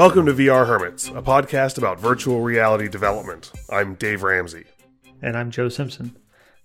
[0.00, 3.52] Welcome to VR Hermits, a podcast about virtual reality development.
[3.68, 4.64] I'm Dave Ramsey.
[5.20, 6.16] And I'm Joe Simpson.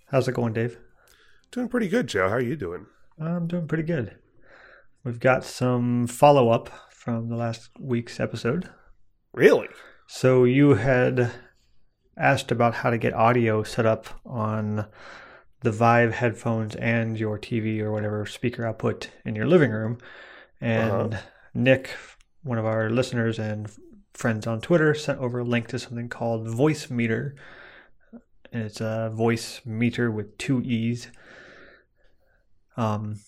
[0.05, 0.77] How's it going, Dave?
[1.51, 2.29] Doing pretty good, Joe.
[2.29, 2.85] How are you doing?
[3.19, 4.15] I'm doing pretty good.
[5.03, 8.69] We've got some follow up from the last week's episode.
[9.33, 9.67] Really?
[10.07, 11.33] So you had
[12.17, 14.85] asked about how to get audio set up on
[15.59, 19.97] the Vive headphones and your TV or whatever speaker output in your living room.
[20.61, 21.21] And uh-huh.
[21.53, 21.89] Nick,
[22.45, 23.69] one of our listeners and
[24.13, 27.33] friends on Twitter, sent over a link to something called Voicemeeter.
[28.53, 31.11] And it's a voice meter with two E's.
[32.77, 33.19] Um,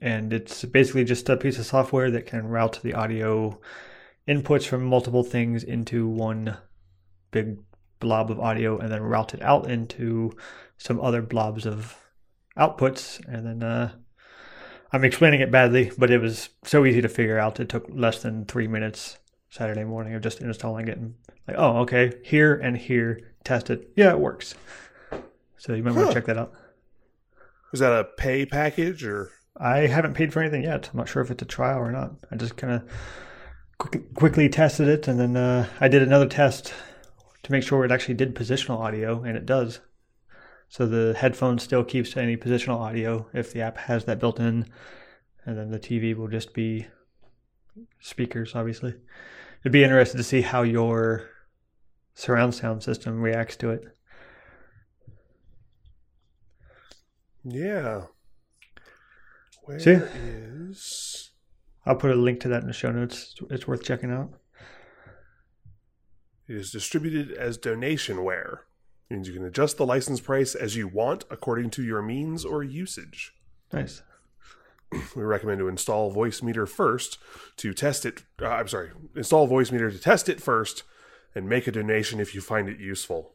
[0.00, 3.58] and it's basically just a piece of software that can route the audio
[4.28, 6.56] inputs from multiple things into one
[7.30, 7.58] big
[7.98, 10.30] blob of audio and then route it out into
[10.76, 11.96] some other blobs of
[12.56, 13.92] outputs and then uh,
[14.92, 17.60] i'm explaining it badly but it was so easy to figure out.
[17.60, 19.18] It took less than three minutes
[19.50, 21.14] saturday morning of just installing it and
[21.46, 23.90] like oh okay here and here test it.
[23.96, 24.54] Yeah it works.
[25.56, 26.00] So you might huh.
[26.00, 26.52] want to check that out.
[27.72, 29.30] Is that a pay package or?
[29.60, 30.88] I haven't paid for anything yet.
[30.92, 32.12] I'm not sure if it's a trial or not.
[32.30, 32.88] I just kind of
[33.78, 36.72] quick, quickly tested it and then uh, i did another test
[37.48, 39.80] to make sure it actually did positional audio, and it does.
[40.68, 44.66] So the headphone still keeps any positional audio if the app has that built in,
[45.46, 46.86] and then the TV will just be
[48.00, 48.94] speakers, obviously.
[49.62, 51.30] It'd be interesting to see how your
[52.14, 53.84] surround sound system reacts to it.
[57.44, 58.02] Yeah.
[59.64, 59.92] Where see?
[59.92, 61.30] is?
[61.86, 63.34] I'll put a link to that in the show notes.
[63.50, 64.34] It's worth checking out.
[66.46, 68.58] It is distributed as donationware.
[69.10, 72.62] Means you can adjust the license price as you want according to your means or
[72.62, 73.34] usage.
[73.72, 74.02] Nice.
[75.14, 77.18] We recommend to install Voicemeeter first
[77.58, 78.22] to test it.
[78.40, 80.82] Uh, I'm sorry, install Voicemeeter to test it first
[81.34, 83.34] and make a donation if you find it useful.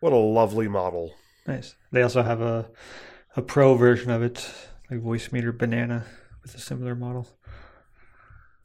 [0.00, 1.14] What a lovely model.
[1.46, 1.74] Nice.
[1.90, 2.68] They also have a
[3.34, 4.46] a pro version of it,
[4.90, 6.04] like Voicemeeter Banana
[6.42, 7.28] with a similar model.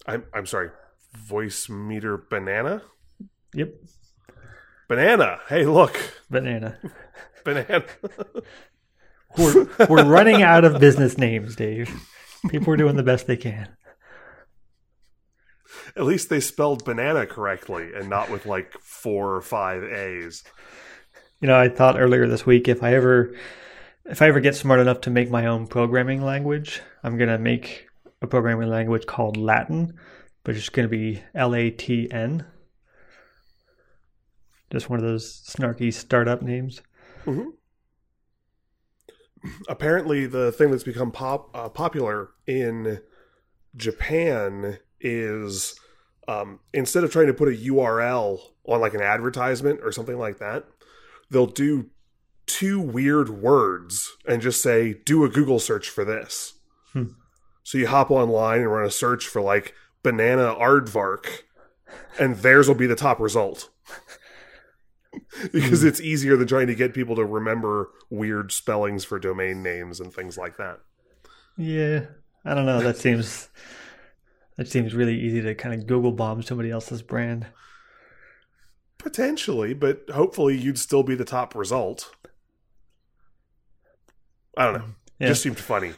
[0.06, 0.72] I'm I'm sorry,
[1.18, 2.82] Voicemeeter Banana?
[3.54, 3.76] Yep.
[4.88, 5.40] Banana.
[5.50, 5.98] Hey, look.
[6.30, 6.78] Banana.
[7.44, 7.86] Banana.
[9.38, 11.90] we're, we're running out of business names, Dave.
[12.50, 13.70] People are doing the best they can.
[15.96, 20.44] At least they spelled banana correctly and not with like four or five A's.
[21.42, 23.36] You know, I thought earlier this week if I ever
[24.06, 27.88] if I ever get smart enough to make my own programming language, I'm gonna make
[28.22, 29.98] a programming language called Latin,
[30.44, 32.46] but it's gonna be L A T N
[34.72, 36.82] just one of those snarky startup names.
[37.26, 37.50] Mm-hmm.
[39.70, 43.00] Apparently, the thing that's become pop uh, popular in
[43.76, 45.80] Japan is
[46.28, 50.40] um, instead of trying to put a URL on like an advertisement or something like
[50.40, 50.66] that,
[51.30, 51.90] they'll do
[52.46, 56.56] two weird words and just say, "Do a Google search for this."
[56.94, 57.12] Hmm.
[57.64, 59.74] So you hop online and run a search for like
[60.04, 61.44] banana aardvark,
[62.20, 63.70] and theirs will be the top result.
[65.52, 65.88] because mm.
[65.88, 70.14] it's easier than trying to get people to remember weird spellings for domain names and
[70.14, 70.80] things like that.
[71.58, 72.06] Yeah,
[72.46, 72.82] I don't know.
[72.82, 73.50] That seems
[74.58, 77.48] that seems really easy to kind of Google bomb somebody else's brand.
[78.98, 82.12] Potentially, but hopefully you'd still be the top result.
[84.58, 84.86] I don't know.
[85.20, 85.28] Yeah.
[85.28, 85.94] Just seemed funny.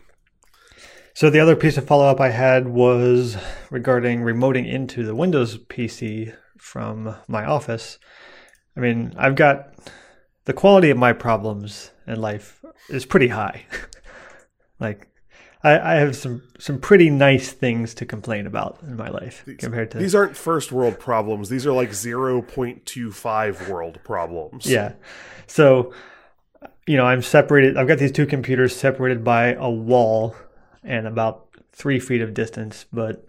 [1.14, 3.38] So the other piece of follow up I had was
[3.70, 8.00] regarding remoting into the Windows PC from my office.
[8.76, 9.74] I mean, I've got
[10.46, 13.66] the quality of my problems in life is pretty high.
[14.80, 15.08] like,
[15.64, 19.58] I, I, have some some pretty nice things to complain about in my life these,
[19.58, 21.50] compared to these aren't first world problems.
[21.50, 24.66] These are like zero point two five world problems.
[24.66, 24.94] Yeah.
[25.48, 25.94] So,
[26.88, 27.76] you know, I'm separated.
[27.76, 30.36] I've got these two computers separated by a wall
[30.84, 33.26] and about three feet of distance, but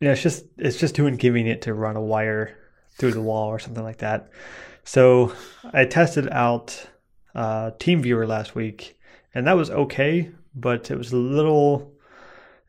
[0.00, 2.56] you know, it's just it's just too inconvenient to run a wire
[2.96, 4.30] through the wall or something like that.
[4.84, 5.32] So
[5.72, 6.86] I tested out
[7.34, 8.98] uh, TeamViewer last week,
[9.34, 11.92] and that was okay, but it was a little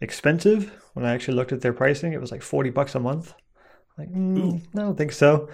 [0.01, 2.13] expensive when I actually looked at their pricing.
[2.13, 3.33] It was like forty bucks a month.
[3.97, 5.49] Like, mm, I don't think so.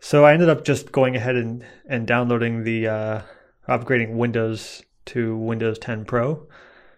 [0.00, 3.22] So I ended up just going ahead and, and downloading the uh,
[3.68, 6.46] upgrading Windows to Windows 10 Pro,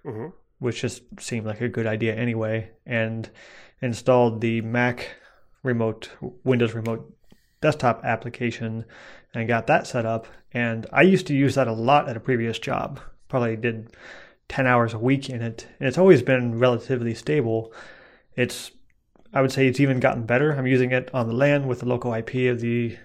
[0.05, 0.27] mm-hmm.
[0.61, 3.29] which just seemed like a good idea anyway, and
[3.81, 5.17] installed the Mac
[5.63, 6.11] remote
[6.45, 7.15] Windows remote
[7.61, 8.85] desktop application
[9.35, 10.27] and got that set up.
[10.53, 13.01] And I used to use that a lot at a previous job.
[13.29, 13.97] Probably did
[14.49, 15.67] 10 hours a week in it.
[15.79, 17.73] And it's always been relatively stable.
[18.37, 18.73] It's
[19.35, 20.53] I would say it's even gotten better.
[20.53, 22.99] I'm using it on the LAN with the local IP of the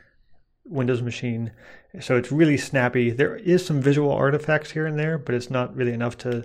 [0.65, 1.51] Windows machine.
[2.01, 3.11] So it's really snappy.
[3.11, 6.43] There is some visual artifacts here and there, but it's not really enough to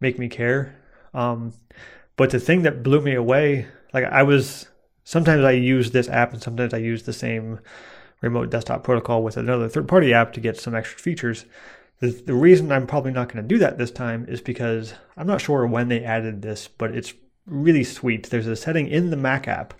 [0.00, 0.76] make me care.
[1.14, 1.52] Um,
[2.16, 4.66] but the thing that blew me away, like I was,
[5.04, 7.60] sometimes I use this app and sometimes I use the same
[8.20, 11.44] remote desktop protocol with another third party app to get some extra features.
[12.00, 15.26] The, the reason I'm probably not going to do that this time is because I'm
[15.26, 17.14] not sure when they added this, but it's
[17.46, 18.30] really sweet.
[18.30, 19.74] There's a setting in the Mac app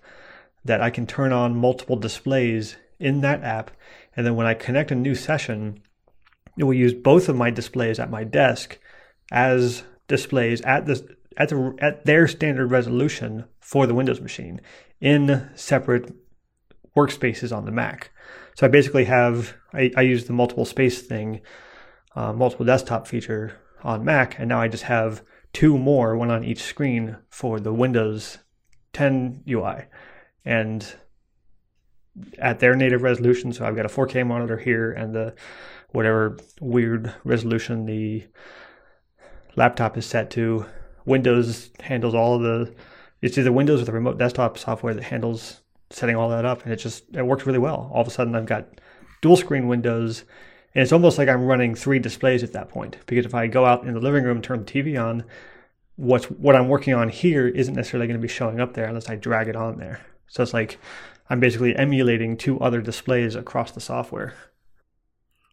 [0.64, 3.70] that I can turn on multiple displays in that app.
[4.16, 5.82] And then when I connect a new session,
[6.56, 8.78] it will use both of my displays at my desk
[9.32, 14.60] as displays at the at the at their standard resolution for the Windows machine
[15.04, 16.10] in separate
[16.96, 18.10] workspaces on the Mac.
[18.56, 21.42] So I basically have I, I use the multiple space thing,
[22.16, 25.22] uh, multiple desktop feature on Mac, and now I just have
[25.52, 28.38] two more, one on each screen for the Windows
[28.94, 29.84] 10 UI,
[30.42, 30.96] and
[32.38, 33.52] at their native resolution.
[33.52, 35.34] So I've got a 4K monitor here and the
[35.90, 38.24] whatever weird resolution the
[39.54, 40.64] laptop is set to.
[41.04, 42.74] Windows handles all the.
[43.24, 46.72] It's either Windows or the remote desktop software that handles setting all that up, and
[46.72, 47.90] it just it works really well.
[47.92, 48.66] All of a sudden, I've got
[49.22, 50.24] dual screen windows,
[50.74, 52.98] and it's almost like I'm running three displays at that point.
[53.06, 55.24] Because if I go out in the living room, turn the TV on,
[55.96, 59.08] what's what I'm working on here isn't necessarily going to be showing up there unless
[59.08, 60.04] I drag it on there.
[60.26, 60.78] So it's like
[61.30, 64.34] I'm basically emulating two other displays across the software.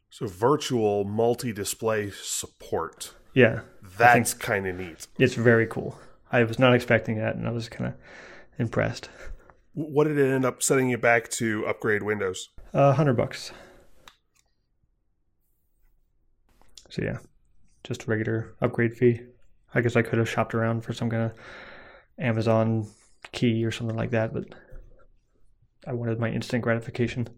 [0.09, 3.13] So virtual multi-display support.
[3.33, 3.61] Yeah,
[3.97, 5.07] That's kind of neat.
[5.17, 5.97] it's very cool.
[6.31, 7.93] I was not expecting that, and I was kind of
[8.57, 9.09] impressed.
[9.73, 12.49] What did it end up setting you back to upgrade Windows?
[12.73, 13.51] A uh, hundred bucks.
[16.89, 17.19] So yeah,
[17.83, 19.21] just a regular upgrade fee.
[19.73, 21.33] I guess I could have shopped around for some kind of
[22.19, 22.87] Amazon
[23.31, 24.45] key or something like that, but
[25.87, 27.29] I wanted my instant gratification.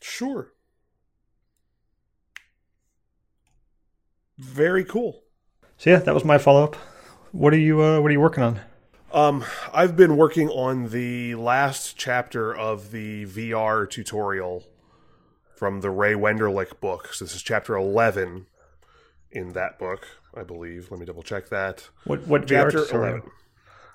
[0.00, 0.52] Sure.
[4.38, 5.22] Very cool.
[5.76, 6.76] So yeah, that was my follow up.
[7.32, 8.60] What are you uh, What are you working on?
[9.12, 9.44] Um,
[9.74, 14.64] I've been working on the last chapter of the VR tutorial
[15.56, 17.12] from the Ray Wenderlich book.
[17.12, 18.46] So this is chapter eleven
[19.30, 20.90] in that book, I believe.
[20.90, 21.88] Let me double check that.
[22.04, 23.08] What What VR Chapter tutorial?
[23.14, 23.30] eleven.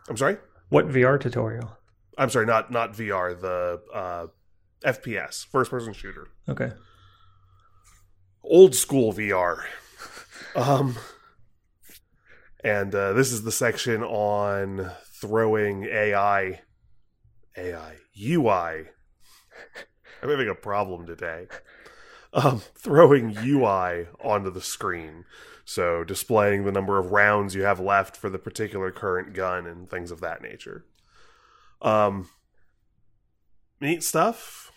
[0.09, 0.37] I'm sorry.
[0.69, 1.77] What VR tutorial?
[2.17, 2.45] I'm sorry.
[2.45, 3.39] Not not VR.
[3.39, 4.27] The uh,
[4.83, 6.27] FPS, first person shooter.
[6.49, 6.71] Okay.
[8.43, 9.63] old school VR.
[10.55, 10.95] Um,
[12.63, 16.61] and uh, this is the section on throwing AI,
[17.55, 18.89] AI, UI.
[20.23, 21.47] I'm having a problem today.
[22.33, 25.25] Um, throwing UI onto the screen.
[25.65, 29.89] So displaying the number of rounds you have left for the particular current gun and
[29.89, 30.85] things of that nature.
[31.81, 32.29] Um,
[33.79, 34.67] neat stuff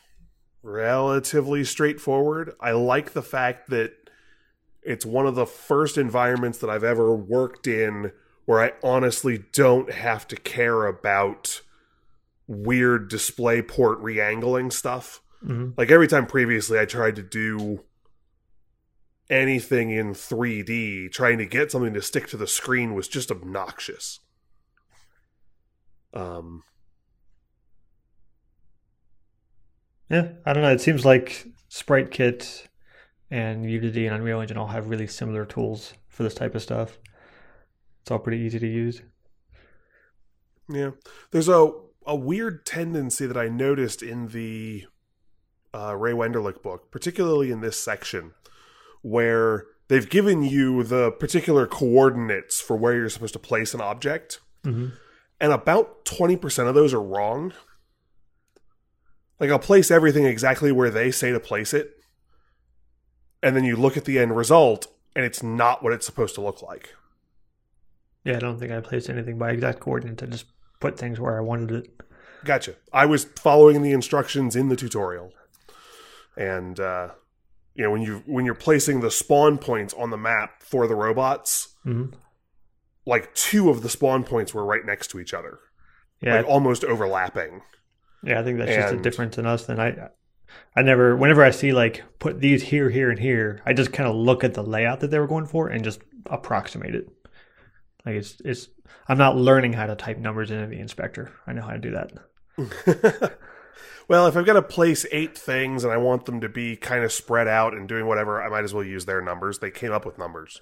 [0.62, 2.52] relatively straightforward.
[2.60, 3.92] I like the fact that
[4.82, 8.12] it's one of the first environments that I've ever worked in
[8.46, 11.60] where I honestly don't have to care about
[12.46, 15.20] weird display port re-angling stuff.
[15.44, 17.84] hmm Like every time previously I tried to do
[19.28, 24.20] anything in 3D, trying to get something to stick to the screen was just obnoxious.
[26.12, 26.64] Um
[30.10, 30.72] Yeah, I don't know.
[30.72, 32.66] It seems like Sprite Kit
[33.30, 36.98] and Unity and Unreal Engine all have really similar tools for this type of stuff.
[38.02, 39.02] It's all pretty easy to use.
[40.68, 40.90] Yeah,
[41.30, 41.72] there's a
[42.06, 44.84] a weird tendency that I noticed in the
[45.74, 48.32] uh, Ray Wenderlich book, particularly in this section,
[49.02, 54.40] where they've given you the particular coordinates for where you're supposed to place an object,
[54.64, 54.88] hmm
[55.42, 57.52] and about twenty percent of those are wrong.
[59.38, 61.99] Like I'll place everything exactly where they say to place it,
[63.42, 66.40] and then you look at the end result, and it's not what it's supposed to
[66.40, 66.94] look like.
[68.24, 70.22] Yeah, I don't think I placed anything by exact coordinates.
[70.22, 70.46] I just
[70.78, 72.00] put things where I wanted it.
[72.44, 72.74] Gotcha.
[72.92, 75.32] I was following the instructions in the tutorial,
[76.36, 77.10] and uh,
[77.74, 80.94] you know when you when you're placing the spawn points on the map for the
[80.94, 82.06] robots, hmm
[83.06, 85.58] like two of the spawn points were right next to each other,
[86.20, 87.62] Yeah, like almost overlapping.
[88.22, 88.38] yeah.
[88.38, 89.64] I think that's just a difference in us.
[89.64, 90.10] Than I,
[90.76, 91.16] I never.
[91.16, 94.44] Whenever I see like put these here, here, and here, I just kind of look
[94.44, 97.08] at the layout that they were going for and just approximate it.
[98.06, 98.68] Like it's it's.
[99.08, 101.32] I'm not learning how to type numbers into the inspector.
[101.46, 102.12] I know how to do that.
[104.08, 107.04] well, if I've got to place eight things and I want them to be kind
[107.04, 109.58] of spread out and doing whatever, I might as well use their numbers.
[109.58, 110.60] They came up with numbers.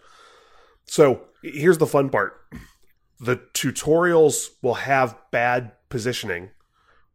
[0.87, 2.41] So here's the fun part.
[3.21, 6.51] the tutorials will have bad positioning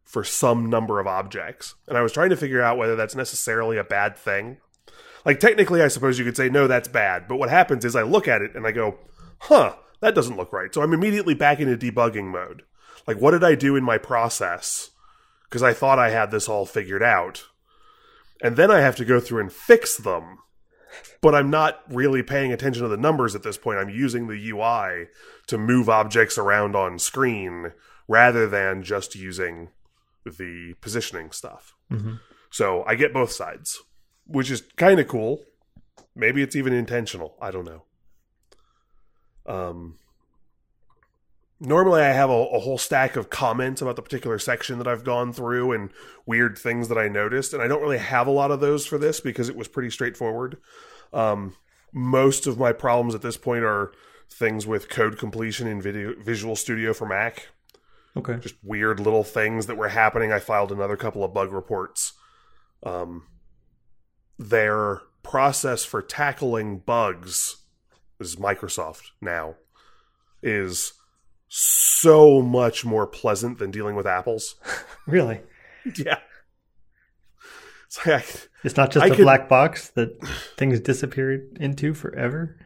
[0.03, 1.75] for some number of objects.
[1.87, 4.57] And I was trying to figure out whether that's necessarily a bad thing.
[5.25, 7.27] Like, technically, I suppose you could say, no, that's bad.
[7.27, 8.97] But what happens is I look at it and I go,
[9.39, 10.73] huh, that doesn't look right.
[10.73, 12.63] So I'm immediately back into debugging mode.
[13.07, 14.91] Like, what did I do in my process?
[15.49, 17.45] Because I thought I had this all figured out.
[18.41, 20.39] And then I have to go through and fix them.
[21.21, 23.79] But I'm not really paying attention to the numbers at this point.
[23.79, 25.07] I'm using the UI
[25.47, 27.71] to move objects around on screen
[28.07, 29.69] rather than just using
[30.25, 31.73] the positioning stuff.
[31.91, 32.15] Mm-hmm.
[32.49, 33.81] So I get both sides,
[34.25, 35.43] which is kind of cool.
[36.15, 37.35] Maybe it's even intentional.
[37.41, 37.83] I don't know.
[39.45, 39.97] Um,
[41.59, 45.03] normally I have a, a, whole stack of comments about the particular section that I've
[45.03, 45.89] gone through and
[46.25, 48.97] weird things that I noticed, and I don't really have a lot of those for
[48.97, 50.57] this because it was pretty straightforward.
[51.11, 51.55] Um,
[51.91, 53.91] most of my problems at this point are
[54.29, 57.49] things with code completion in video, Visual Studio for Mac.
[58.15, 58.37] Okay.
[58.39, 60.31] Just weird little things that were happening.
[60.31, 62.13] I filed another couple of bug reports.
[62.83, 63.27] Um,
[64.37, 67.57] their process for tackling bugs
[68.19, 69.55] is Microsoft now
[70.41, 70.93] is
[71.47, 74.55] so much more pleasant than dealing with apples.
[75.07, 75.41] really?
[75.97, 76.19] yeah.
[77.85, 80.17] It's, like it's not just I a could, black box that
[80.57, 82.57] things disappeared into forever.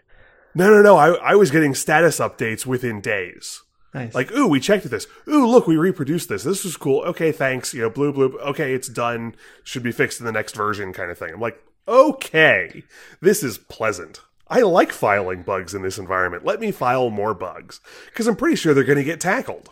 [0.55, 0.95] No, no, no.
[0.97, 3.61] I, I was getting status updates within days.
[3.97, 4.13] Nice.
[4.13, 5.07] Like, ooh, we checked this.
[5.27, 6.43] Ooh, look, we reproduced this.
[6.43, 7.01] This was cool.
[7.01, 7.73] Okay, thanks.
[7.73, 8.37] You know, blue, blue.
[8.39, 9.35] Okay, it's done.
[9.63, 11.33] Should be fixed in the next version, kind of thing.
[11.33, 12.83] I'm like, okay,
[13.21, 14.21] this is pleasant.
[14.47, 16.45] I like filing bugs in this environment.
[16.45, 19.69] Let me file more bugs because I'm pretty sure they're going to get tackled.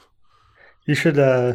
[0.86, 1.54] You should, uh,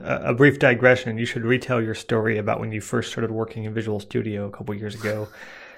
[0.00, 1.16] a brief digression.
[1.16, 4.50] You should retell your story about when you first started working in Visual Studio a
[4.50, 5.28] couple years ago.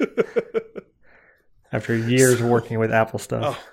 [1.72, 3.58] After years so, working with Apple stuff.
[3.58, 3.71] Oh,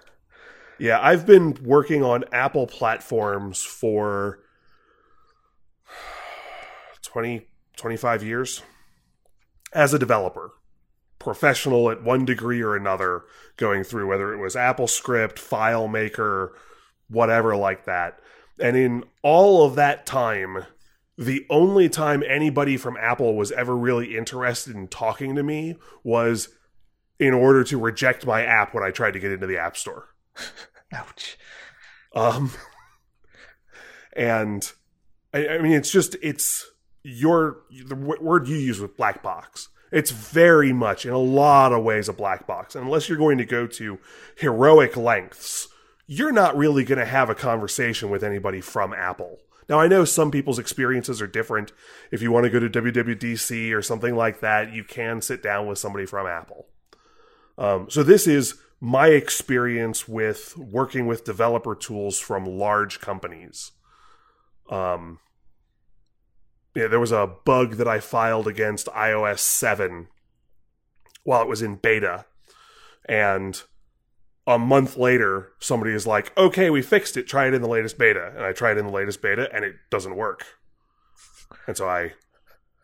[0.80, 4.40] yeah, I've been working on Apple platforms for
[7.04, 8.62] 20, 25 years
[9.74, 10.52] as a developer
[11.20, 13.24] professional at one degree or another
[13.58, 16.52] going through whether it was AppleScript, FileMaker,
[17.10, 18.20] whatever like that.
[18.60, 20.66] And in all of that time,
[21.18, 26.50] the only time anybody from Apple was ever really interested in talking to me was
[27.20, 30.08] in order to reject my app when I tried to get into the App Store.
[30.94, 31.38] Ouch.
[32.14, 32.52] Um
[34.14, 34.72] and
[35.34, 36.70] I, I mean it's just it's
[37.04, 41.84] your the word you use with black box it's very much, in a lot of
[41.84, 42.76] ways, a black box.
[42.76, 44.00] And unless you're going to go to
[44.38, 45.68] heroic lengths,
[46.06, 49.40] you're not really going to have a conversation with anybody from Apple.
[49.68, 51.72] Now, I know some people's experiences are different.
[52.12, 55.68] If you want to go to WWDC or something like that, you can sit down
[55.68, 56.68] with somebody from Apple.
[57.58, 63.72] Um, so, this is my experience with working with developer tools from large companies.
[64.70, 65.20] Um,
[66.76, 70.08] yeah, there was a bug that I filed against iOS 7
[71.24, 72.26] while it was in beta.
[73.08, 73.62] And
[74.48, 77.28] a month later, somebody is like, okay, we fixed it.
[77.28, 78.32] Try it in the latest beta.
[78.36, 80.46] And I tried it in the latest beta and it doesn't work.
[81.68, 82.14] And so I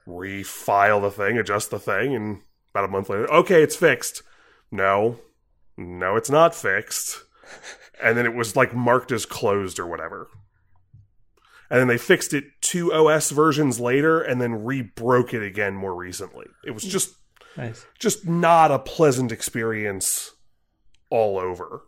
[0.08, 4.24] refile the thing, adjust the thing, and about a month later, okay, it's fixed.
[4.72, 5.20] No,
[5.78, 7.24] no, it's not fixed.
[8.04, 10.28] And then it was like marked as closed or whatever
[11.70, 15.96] and then they fixed it two OS versions later and then rebroke it again more
[15.96, 16.46] recently.
[16.64, 17.16] It was just
[17.58, 17.86] nice.
[18.00, 20.32] just not a pleasant experience
[21.10, 21.84] all over.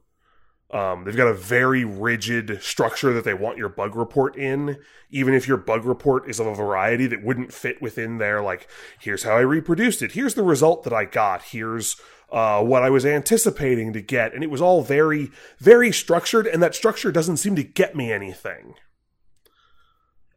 [0.69, 4.77] Um, they've got a very rigid structure that they want your bug report in,
[5.09, 8.41] even if your bug report is of a variety that wouldn't fit within there.
[8.41, 8.67] Like,
[8.99, 10.11] here's how I reproduced it.
[10.11, 11.41] Here's the result that I got.
[11.41, 11.95] Here's
[12.29, 14.33] uh, what I was anticipating to get.
[14.33, 18.11] And it was all very, very structured, and that structure doesn't seem to get me
[18.11, 18.75] anything.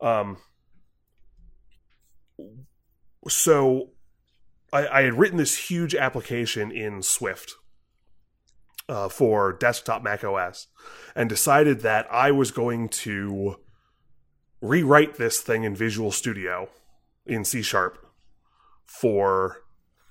[0.01, 0.39] Um,
[3.29, 3.91] so
[4.73, 7.55] I, I had written this huge application in Swift
[8.89, 10.69] uh, for desktop Mac OS
[11.15, 13.57] and decided that I was going to
[14.61, 16.69] rewrite this thing in Visual Studio
[17.27, 18.07] in C Sharp
[18.87, 19.59] for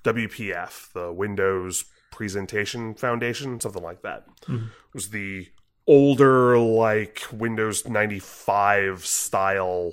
[0.04, 4.26] WPF, the Windows Presentation Foundation, something like that.
[4.42, 4.66] Mm-hmm.
[4.66, 5.48] It was the
[5.86, 9.92] older like Windows 95 style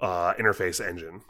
[0.00, 1.22] uh, interface engine.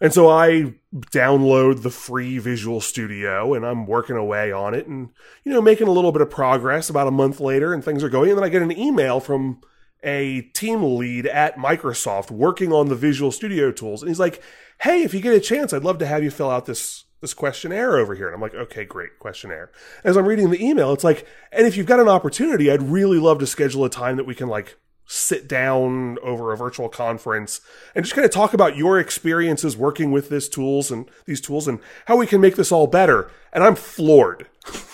[0.00, 5.10] And so I download the free Visual Studio and I'm working away on it and,
[5.44, 8.08] you know, making a little bit of progress about a month later and things are
[8.08, 8.30] going.
[8.30, 9.60] And then I get an email from
[10.02, 14.42] a team lead at Microsoft working on the Visual Studio tools, and he's like,
[14.80, 17.34] "Hey, if you get a chance, I'd love to have you fill out this this
[17.34, 19.70] questionnaire over here." And I'm like, "Okay, great, questionnaire."
[20.04, 23.18] As I'm reading the email, it's like, "And if you've got an opportunity, I'd really
[23.18, 24.76] love to schedule a time that we can like
[25.10, 27.62] sit down over a virtual conference
[27.94, 31.66] and just kind of talk about your experiences working with this tools and these tools
[31.66, 34.46] and how we can make this all better." And I'm floored.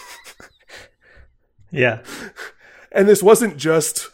[1.75, 2.03] Yeah.
[2.97, 4.09] And this wasn't just,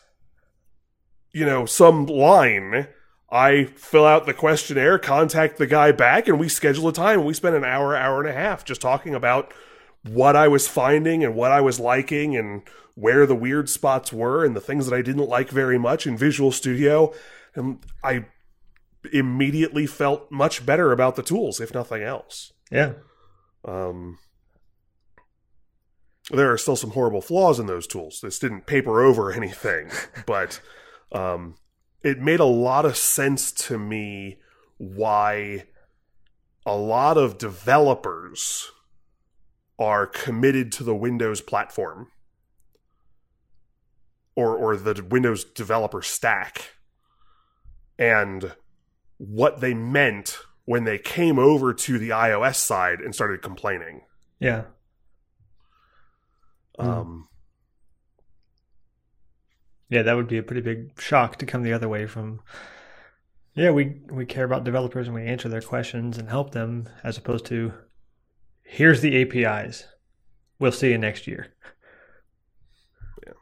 [1.32, 2.88] you know, some line.
[3.32, 7.24] I fill out the questionnaire, contact the guy back, and we schedule a time.
[7.24, 9.52] We spend an hour, hour and a half just talking about
[10.02, 12.62] what I was finding and what I was liking and
[12.94, 16.16] where the weird spots were and the things that I didn't like very much in
[16.16, 17.14] Visual Studio.
[17.54, 18.26] And I
[19.12, 22.52] immediately felt much better about the tools, if nothing else.
[22.70, 22.94] Yeah.
[23.64, 24.18] Um,
[26.30, 28.20] there are still some horrible flaws in those tools.
[28.22, 29.90] This didn't paper over anything,
[30.26, 30.60] but
[31.12, 31.56] um,
[32.02, 34.38] it made a lot of sense to me
[34.78, 35.64] why
[36.64, 38.70] a lot of developers
[39.78, 42.08] are committed to the Windows platform
[44.36, 46.74] or or the Windows developer stack
[47.98, 48.52] and
[49.18, 54.02] what they meant when they came over to the iOS side and started complaining.
[54.38, 54.64] Yeah.
[56.78, 57.28] Um,
[59.90, 62.40] Yeah, that would be a pretty big shock to come the other way from
[63.54, 67.18] yeah, we we care about developers and we answer their questions and help them as
[67.18, 67.72] opposed to
[68.62, 69.84] here's the APIs.
[70.58, 71.48] We'll see you next year.
[73.26, 73.32] Yeah.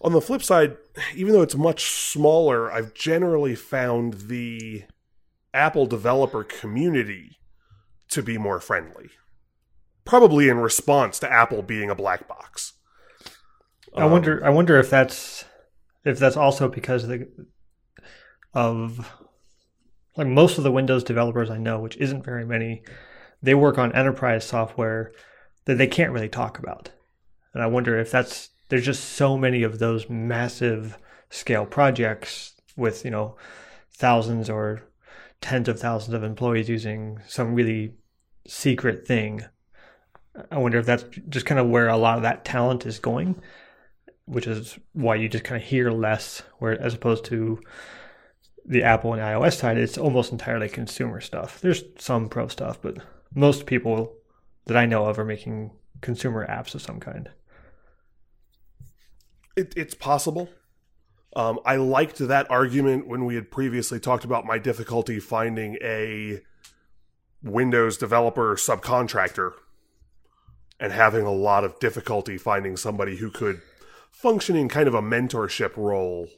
[0.00, 0.76] On the flip side,
[1.14, 4.84] even though it's much smaller, I've generally found the
[5.52, 7.38] Apple developer community
[8.10, 9.10] to be more friendly.
[10.04, 12.74] Probably in response to Apple being a black box.
[13.96, 15.44] I wonder I wonder if that's
[16.08, 17.28] if that's also because of the
[18.54, 19.12] of
[20.16, 22.82] like most of the Windows developers I know, which isn't very many,
[23.42, 25.12] they work on enterprise software
[25.66, 26.90] that they can't really talk about.
[27.54, 30.98] And I wonder if that's there's just so many of those massive
[31.30, 33.36] scale projects with, you know,
[33.92, 34.82] thousands or
[35.40, 37.94] tens of thousands of employees using some really
[38.46, 39.44] secret thing.
[40.50, 43.40] I wonder if that's just kind of where a lot of that talent is going,
[44.28, 47.60] which is why you just kind of hear less, where as opposed to
[48.64, 51.60] the Apple and iOS side, it's almost entirely consumer stuff.
[51.60, 52.98] There's some pro stuff, but
[53.34, 54.12] most people
[54.66, 55.70] that I know of are making
[56.02, 57.30] consumer apps of some kind.
[59.56, 60.50] It, it's possible.
[61.34, 66.40] Um, I liked that argument when we had previously talked about my difficulty finding a
[67.42, 69.52] Windows developer subcontractor
[70.78, 73.60] and having a lot of difficulty finding somebody who could
[74.10, 76.28] function in kind of a mentorship role,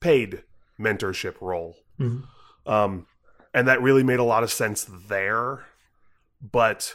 [0.00, 0.44] paid
[0.80, 1.76] mentorship role.
[1.98, 2.70] Mm-hmm.
[2.70, 3.06] Um,
[3.54, 5.66] and that really made a lot of sense there.
[6.40, 6.94] But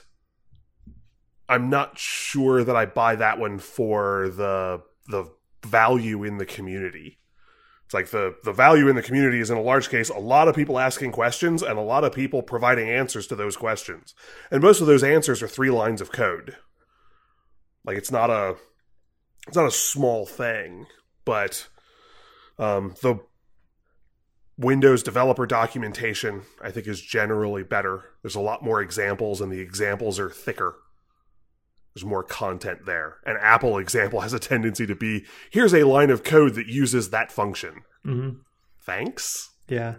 [1.49, 5.29] I'm not sure that I buy that one for the the
[5.65, 7.19] value in the community.
[7.85, 10.47] It's like the the value in the community is in a large case a lot
[10.47, 14.15] of people asking questions and a lot of people providing answers to those questions.
[14.49, 16.55] And most of those answers are three lines of code.
[17.85, 18.55] Like it's not a
[19.47, 20.85] it's not a small thing,
[21.25, 21.67] but
[22.59, 23.19] um, the
[24.57, 28.05] Windows developer documentation I think is generally better.
[28.21, 30.75] There's a lot more examples and the examples are thicker
[31.93, 33.17] there's more content there.
[33.25, 37.11] An Apple example has a tendency to be here's a line of code that uses
[37.11, 37.81] that function.
[38.05, 38.39] Mm-hmm.
[38.81, 39.51] Thanks.
[39.67, 39.95] Yeah.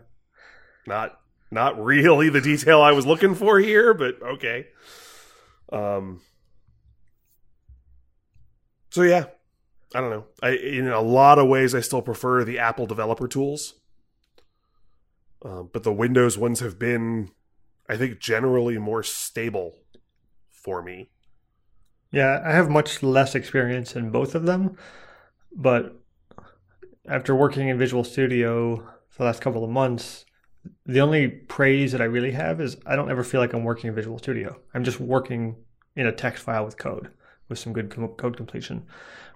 [0.86, 1.18] Not
[1.50, 4.66] not really the detail I was looking for here, but okay.
[5.72, 6.20] Um.
[8.94, 9.24] So yeah,
[9.92, 10.26] I don't know.
[10.40, 13.74] I in a lot of ways I still prefer the Apple developer tools,
[15.44, 17.32] uh, but the Windows ones have been,
[17.88, 19.80] I think, generally more stable
[20.48, 21.10] for me.
[22.12, 24.76] Yeah, I have much less experience in both of them,
[25.50, 26.00] but
[27.08, 28.76] after working in Visual Studio
[29.08, 30.24] for the last couple of months,
[30.86, 33.88] the only praise that I really have is I don't ever feel like I'm working
[33.88, 34.60] in Visual Studio.
[34.72, 35.56] I'm just working
[35.96, 37.10] in a text file with code,
[37.48, 38.84] with some good code completion.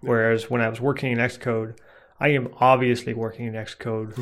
[0.01, 1.77] Whereas when I was working in Xcode,
[2.21, 4.17] I am obviously working in Xcode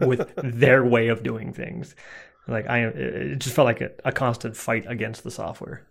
[0.06, 1.94] with their way of doing things.
[2.48, 5.86] Like I am, it just felt like a, a constant fight against the software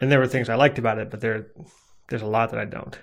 [0.00, 1.46] and there were things I liked about it, but there
[2.08, 2.98] there's a lot that I don't.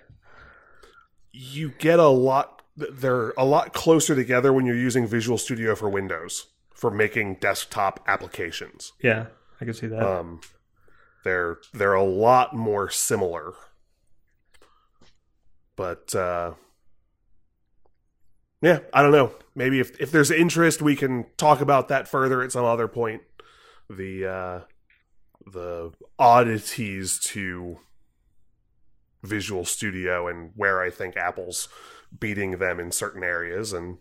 [1.32, 5.90] You get a lot they're a lot closer together when you're using Visual Studio for
[5.90, 8.94] Windows for making desktop applications.
[9.02, 9.28] Yeah,
[9.60, 10.04] I can see that.
[10.04, 10.42] Um
[11.24, 13.54] they're they're a lot more similar.
[15.76, 16.54] But uh
[18.62, 19.32] yeah, I don't know.
[19.56, 23.24] Maybe if if there's interest, we can talk about that further at some other point.
[23.90, 24.60] The uh,
[25.52, 27.80] the oddities to
[29.24, 31.68] Visual Studio and where I think Apple's
[32.18, 33.98] beating them in certain areas and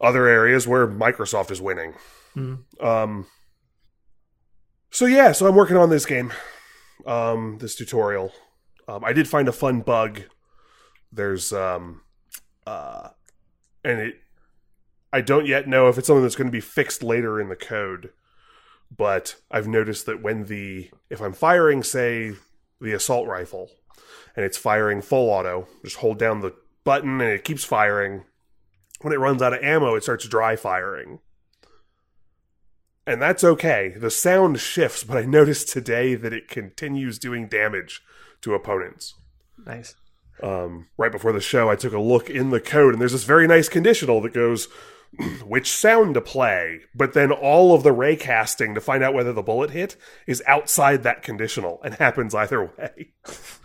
[0.00, 1.94] other areas where Microsoft is winning.
[2.36, 2.58] Mm.
[2.84, 3.26] Um,
[4.90, 6.32] so yeah, so I'm working on this game,
[7.06, 8.32] um, this tutorial.
[8.88, 10.22] Um, I did find a fun bug.
[11.12, 12.02] There's um,
[12.66, 13.08] uh,
[13.84, 14.14] and it.
[15.12, 17.56] I don't yet know if it's something that's going to be fixed later in the
[17.56, 18.10] code,
[18.94, 22.32] but I've noticed that when the if I'm firing, say,
[22.80, 23.70] the assault rifle,
[24.34, 28.24] and it's firing full auto, just hold down the button and it keeps firing.
[29.02, 31.18] When it runs out of ammo, it starts dry firing
[33.06, 33.94] and that's okay.
[33.96, 38.02] The sound shifts, but I noticed today that it continues doing damage
[38.42, 39.14] to opponents.
[39.64, 39.94] Nice.
[40.42, 43.24] Um, right before the show, I took a look in the code, and there's this
[43.24, 44.68] very nice conditional that goes
[45.46, 49.32] which sound to play, but then all of the ray casting to find out whether
[49.32, 53.12] the bullet hit is outside that conditional and happens either way.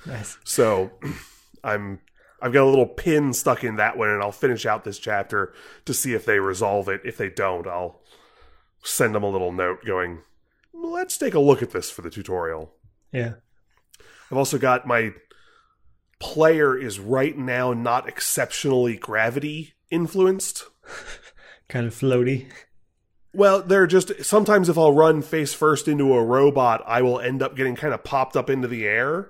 [0.06, 0.38] Nice.
[0.44, 0.92] So
[1.64, 2.00] I'm
[2.42, 5.54] I've got a little pin stuck in that one, and I'll finish out this chapter
[5.86, 7.02] to see if they resolve it.
[7.04, 8.01] If they don't, I'll
[8.84, 10.22] send them a little note going,
[10.74, 12.74] let's take a look at this for the tutorial.
[13.12, 13.34] Yeah.
[14.30, 15.12] I've also got my
[16.20, 20.66] player is right now not exceptionally gravity influenced.
[21.68, 22.48] Kind of floaty.
[23.34, 27.42] Well, they're just sometimes if I'll run face first into a robot, I will end
[27.42, 29.30] up getting kind of popped up into the air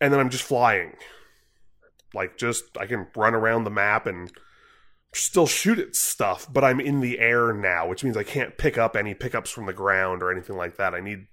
[0.00, 0.92] and then I'm just flying.
[2.14, 4.30] Like just I can run around the map and
[5.12, 8.76] still shoot at stuff, but I'm in the air now, which means I can't pick
[8.76, 10.94] up any pickups from the ground or anything like that.
[10.94, 11.26] I need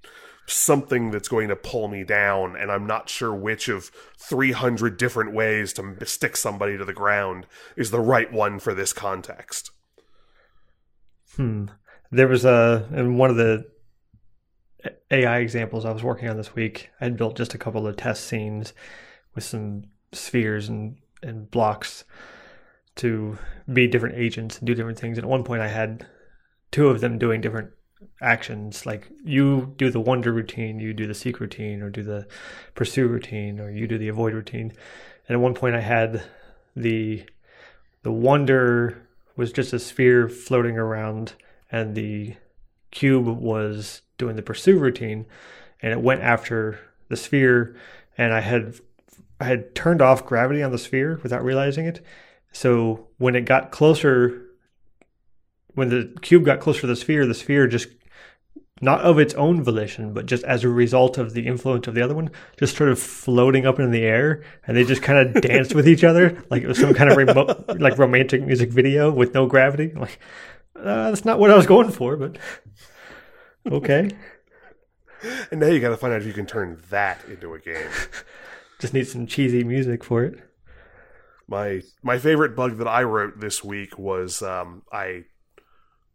[0.47, 5.33] something that's going to pull me down, and I'm not sure which of 300 different
[5.33, 9.71] ways to stick somebody to the ground is the right one for this context.
[11.35, 11.65] Hmm.
[12.11, 13.65] There was a in one of the
[15.11, 16.91] AI examples I was working on this week.
[17.01, 18.73] I had built just a couple of test scenes
[19.33, 22.05] with some spheres and and blocks
[22.95, 23.37] to
[23.71, 25.17] be different agents and do different things.
[25.17, 26.05] And at one point, I had
[26.71, 27.71] two of them doing different
[28.21, 28.85] actions.
[28.85, 32.27] Like you do the wonder routine, you do the seek routine, or do the
[32.73, 34.73] pursue routine, or you do the avoid routine.
[35.27, 36.23] And at one point, I had
[36.75, 37.23] the
[38.03, 41.33] the wonder was just a sphere floating around,
[41.71, 42.35] and the
[42.91, 45.25] cube was doing the pursue routine,
[45.81, 46.79] and it went after
[47.09, 47.75] the sphere.
[48.17, 48.75] And I had
[49.39, 52.03] I had turned off gravity on the sphere without realizing it,
[52.55, 54.45] so when it got closer,
[55.73, 57.89] when the cube got closer to the sphere, the sphere just
[58.79, 62.01] not of its own volition, but just as a result of the influence of the
[62.01, 65.41] other one, just sort of floating up in the air, and they just kind of
[65.41, 69.11] danced with each other like it was some kind of remote, like romantic music video
[69.11, 69.91] with no gravity.
[69.93, 70.19] I'm like,
[70.77, 72.37] uh, that's not what I was going for, but
[73.69, 74.11] okay.
[75.51, 77.89] And now you got to find out if you can turn that into a game.
[78.79, 80.44] just need some cheesy music for it
[81.47, 85.25] my my favorite bug that I wrote this week was um, I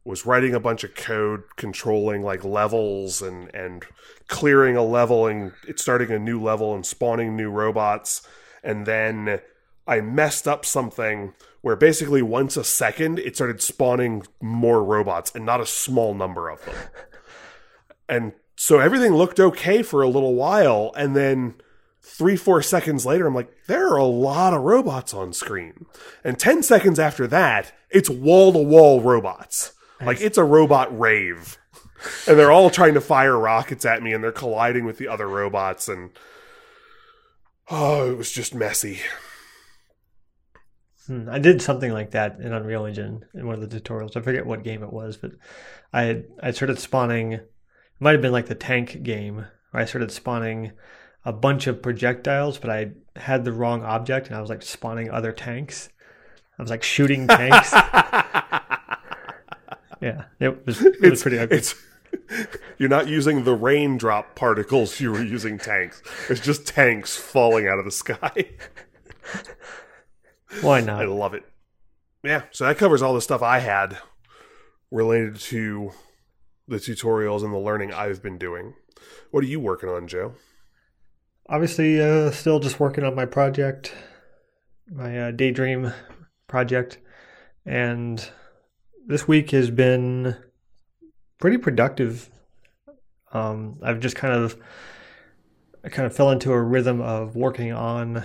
[0.04, 3.84] was writing a bunch of code controlling like levels and and
[4.28, 8.26] clearing a level and starting a new level and spawning new robots
[8.62, 9.40] and then
[9.86, 15.44] I messed up something where basically once a second it started spawning more robots and
[15.44, 16.76] not a small number of them.
[18.08, 21.54] And so everything looked okay for a little while and then
[22.02, 25.86] three, four seconds later, I'm like, there are a lot of robots on screen.
[26.24, 29.72] And 10 seconds after that, it's wall to wall robots.
[30.00, 31.58] Like it's a robot rave.
[32.26, 35.28] and they're all trying to fire rockets at me and they're colliding with the other
[35.28, 35.88] robots.
[35.88, 36.10] And
[37.70, 39.00] oh, it was just messy.
[41.06, 44.16] Hmm, I did something like that in Unreal Engine in one of the tutorials.
[44.16, 45.32] I forget what game it was, but
[45.92, 47.32] I I started spawning.
[47.32, 47.50] It
[47.98, 50.72] might have been like the tank game where I started spawning
[51.24, 55.10] a bunch of projectiles, but I had the wrong object and I was like spawning
[55.10, 55.88] other tanks.
[56.58, 57.72] I was like shooting tanks.
[60.00, 61.58] yeah, it was, it was pretty ugly.
[61.58, 61.74] It's,
[62.78, 66.02] you're not using the raindrop particles, you were using tanks.
[66.28, 68.50] It's just tanks falling out of the sky.
[70.62, 71.02] Why not?
[71.02, 71.44] I love it.
[72.22, 73.98] Yeah, so that covers all the stuff I had
[74.90, 75.92] related to
[76.68, 78.74] the tutorials and the learning I've been doing.
[79.30, 80.34] What are you working on, Joe?
[81.50, 83.94] Obviously uh, still just working on my project
[84.90, 85.92] my uh, daydream
[86.48, 86.98] project.
[87.64, 88.28] And
[89.06, 90.36] this week has been
[91.38, 92.28] pretty productive.
[93.32, 94.56] Um, i've just kind of
[95.84, 98.24] i kind of fell into a rhythm of working on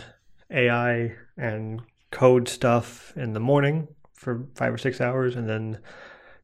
[0.49, 5.77] ai and code stuff in the morning for five or six hours and then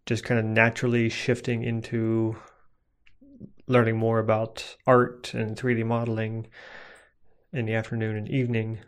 [0.05, 2.35] just kind of naturally shifting into
[3.67, 6.47] learning more about art and 3D modeling
[7.53, 8.79] in the afternoon and evening.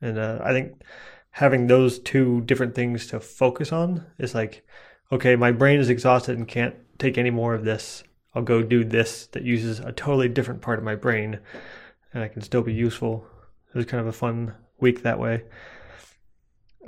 [0.00, 0.82] And uh, I think
[1.30, 4.66] having those two different things to focus on is like,
[5.10, 8.04] okay, my brain is exhausted and can't take any more of this.
[8.34, 11.40] I'll go do this that uses a totally different part of my brain
[12.14, 13.26] and I can still be useful.
[13.74, 15.44] It was kind of a fun week that way.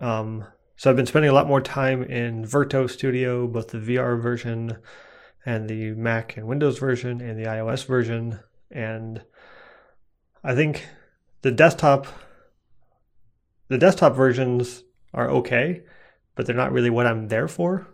[0.01, 0.45] Um,
[0.77, 4.77] so I've been spending a lot more time in Verto Studio, both the VR version
[5.47, 8.41] and the Mac and Windows version and the iOS version.
[8.71, 9.23] And
[10.43, 10.87] I think
[11.43, 12.07] the desktop
[13.69, 15.83] the desktop versions are okay,
[16.35, 17.89] but they're not really what I'm there for.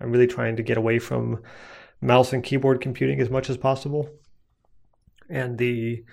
[0.00, 1.42] I'm really trying to get away from
[2.00, 4.10] mouse and keyboard computing as much as possible.
[5.28, 6.04] And the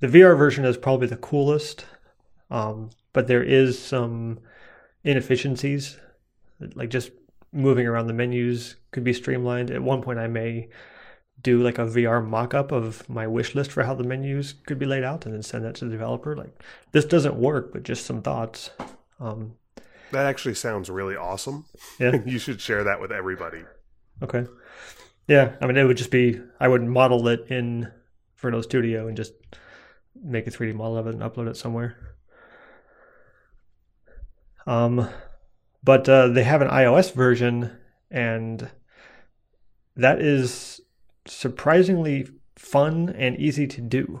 [0.00, 1.86] the VR version is probably the coolest,
[2.50, 4.40] um, but there is some
[5.04, 5.98] inefficiencies,
[6.74, 7.10] like just
[7.52, 9.70] moving around the menus could be streamlined.
[9.70, 10.68] At one point, I may
[11.42, 14.86] do like a VR mock-up of my wish list for how the menus could be
[14.86, 16.36] laid out, and then send that to the developer.
[16.36, 18.70] Like this doesn't work, but just some thoughts.
[19.20, 19.54] Um,
[20.12, 21.66] that actually sounds really awesome.
[21.98, 23.64] Yeah, you should share that with everybody.
[24.22, 24.46] Okay.
[25.28, 27.92] Yeah, I mean, it would just be I would model it in
[28.40, 29.32] Verto Studio and just
[30.22, 31.96] make a 3D model of it and upload it somewhere.
[34.66, 35.08] Um,
[35.86, 37.70] but uh, they have an iOS version,
[38.10, 38.68] and
[39.94, 40.80] that is
[41.26, 44.20] surprisingly fun and easy to do.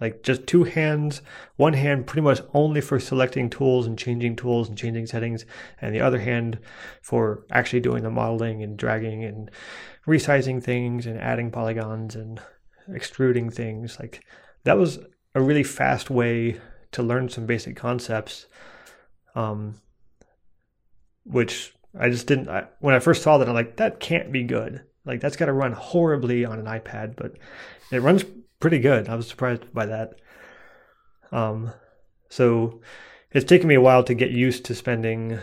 [0.00, 1.22] Like just two hands,
[1.56, 5.44] one hand pretty much only for selecting tools and changing tools and changing settings,
[5.80, 6.60] and the other hand
[7.02, 9.50] for actually doing the modeling and dragging and
[10.06, 12.40] resizing things and adding polygons and
[12.94, 13.98] extruding things.
[13.98, 14.24] Like
[14.62, 15.00] that was
[15.34, 16.60] a really fast way
[16.92, 18.46] to learn some basic concepts,
[19.34, 19.80] um,
[21.26, 22.48] which I just didn't.
[22.48, 24.82] I, when I first saw that, I'm like, that can't be good.
[25.04, 27.36] Like that's got to run horribly on an iPad, but
[27.92, 28.24] it runs
[28.60, 29.08] pretty good.
[29.08, 30.14] I was surprised by that.
[31.32, 31.72] Um,
[32.28, 32.80] so
[33.30, 35.38] it's taken me a while to get used to spending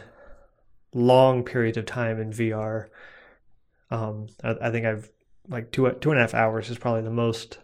[0.93, 2.87] long periods of time in VR.
[3.89, 5.09] Um, I, I think I've
[5.47, 7.59] like two two and a half hours is probably the most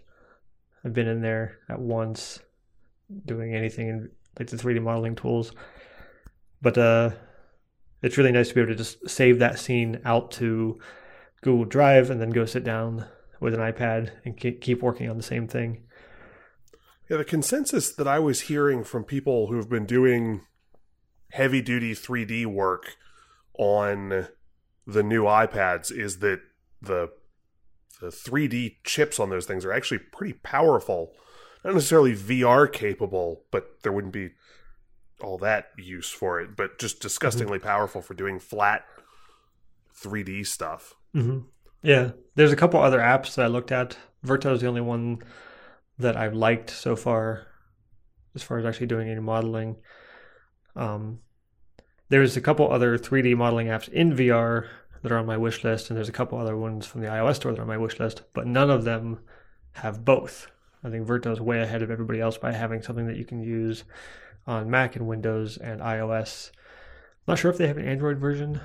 [0.83, 2.39] I've been in there at once
[3.25, 5.51] doing anything in like the 3D modeling tools.
[6.61, 7.11] But uh,
[8.01, 10.79] it's really nice to be able to just save that scene out to
[11.41, 13.05] Google Drive and then go sit down
[13.39, 15.83] with an iPad and keep working on the same thing.
[17.09, 20.41] Yeah, the consensus that I was hearing from people who've been doing
[21.31, 22.97] heavy duty 3D work
[23.57, 24.27] on
[24.85, 26.41] the new iPads is that
[26.81, 27.11] the
[27.99, 31.11] the 3D chips on those things are actually pretty powerful.
[31.65, 34.29] Not necessarily VR capable, but there wouldn't be
[35.23, 37.67] all that use for it, but just disgustingly mm-hmm.
[37.67, 38.83] powerful for doing flat
[40.01, 40.95] 3D stuff.
[41.15, 41.39] Mm-hmm.
[41.81, 43.97] Yeah, there's a couple other apps that I looked at.
[44.25, 45.19] Verto is the only one
[45.97, 47.47] that I've liked so far,
[48.35, 49.77] as far as actually doing any modeling.
[50.75, 51.19] Um,
[52.09, 54.67] there's a couple other 3D modeling apps in VR
[55.01, 57.35] that are on my wish list, and there's a couple other ones from the iOS
[57.35, 59.19] store that are on my wish list, but none of them
[59.73, 60.47] have both.
[60.83, 63.41] I think Verto is way ahead of everybody else by having something that you can
[63.41, 63.83] use
[64.49, 66.49] on Mac and Windows and iOS.
[66.51, 68.59] I'm not sure if they have an Android version.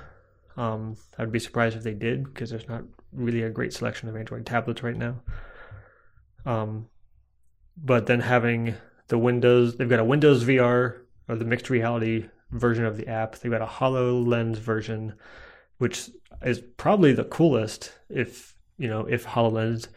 [0.57, 4.15] Um, I'd be surprised if they did because there's not really a great selection of
[4.15, 5.21] Android tablets right now.
[6.43, 6.87] Um,
[7.77, 8.73] but then having
[9.09, 13.37] the Windows, they've got a Windows VR or the mixed reality version of the app.
[13.37, 15.13] They've got a HoloLens version,
[15.77, 16.09] which
[16.41, 19.87] is probably the coolest if you know if HoloLens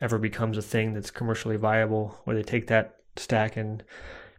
[0.00, 3.82] ever becomes a thing that's commercially viable, where they take that stack and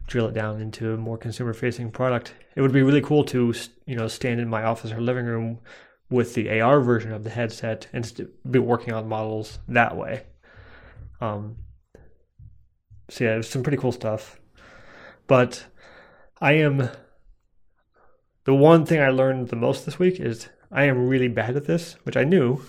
[0.08, 2.34] drill it down into a more consumer facing product.
[2.56, 3.54] It would be really cool to
[3.86, 5.60] you know stand in my office or living room
[6.10, 10.24] with the AR version of the headset and be working on models that way.
[11.20, 11.56] Um,
[13.10, 14.40] so yeah, it's some pretty cool stuff.
[15.26, 15.66] But
[16.40, 16.88] I am
[18.44, 21.66] the one thing I learned the most this week is I am really bad at
[21.66, 22.62] this, which I knew,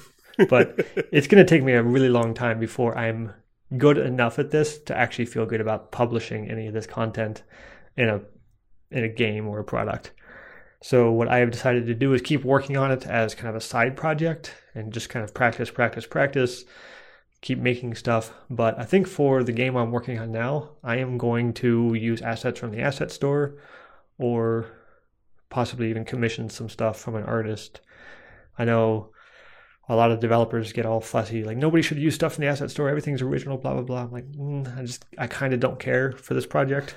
[0.49, 0.77] but
[1.11, 3.33] it's going to take me a really long time before I'm
[3.77, 7.43] good enough at this to actually feel good about publishing any of this content
[7.95, 8.21] in a
[8.91, 10.11] in a game or a product.
[10.81, 13.55] So what I have decided to do is keep working on it as kind of
[13.55, 16.63] a side project and just kind of practice, practice, practice,
[17.41, 18.33] keep making stuff.
[18.49, 22.21] But I think for the game I'm working on now, I am going to use
[22.21, 23.57] assets from the asset store
[24.17, 24.67] or
[25.49, 27.81] possibly even commission some stuff from an artist
[28.59, 29.11] I know
[29.89, 32.71] a lot of developers get all fussy, like nobody should use stuff in the asset
[32.71, 32.87] store.
[32.87, 34.03] Everything's original, blah blah blah.
[34.03, 36.95] I'm like, mm, I just, I kind of don't care for this project.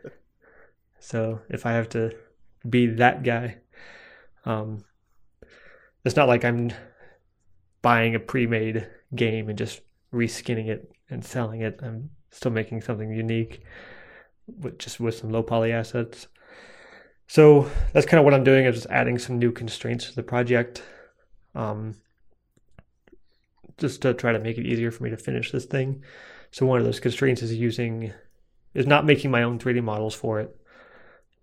[0.98, 2.12] so if I have to
[2.68, 3.58] be that guy.
[4.44, 4.84] Um,
[6.04, 6.70] it's not like I'm
[7.82, 9.80] buying a pre-made game and just
[10.12, 11.80] reskinning it and selling it.
[11.82, 13.62] I'm still making something unique,
[14.46, 16.28] with just with some low poly assets.
[17.26, 18.66] So that's kind of what I'm doing.
[18.66, 20.82] I'm just adding some new constraints to the project,
[21.58, 21.96] um,
[23.78, 26.02] just to try to make it easier for me to finish this thing.
[26.52, 28.12] So one of those constraints is using
[28.74, 30.56] is not making my own 3D models for it,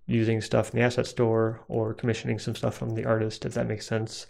[0.07, 3.67] using stuff in the asset store or commissioning some stuff from the artist, if that
[3.67, 4.25] makes sense.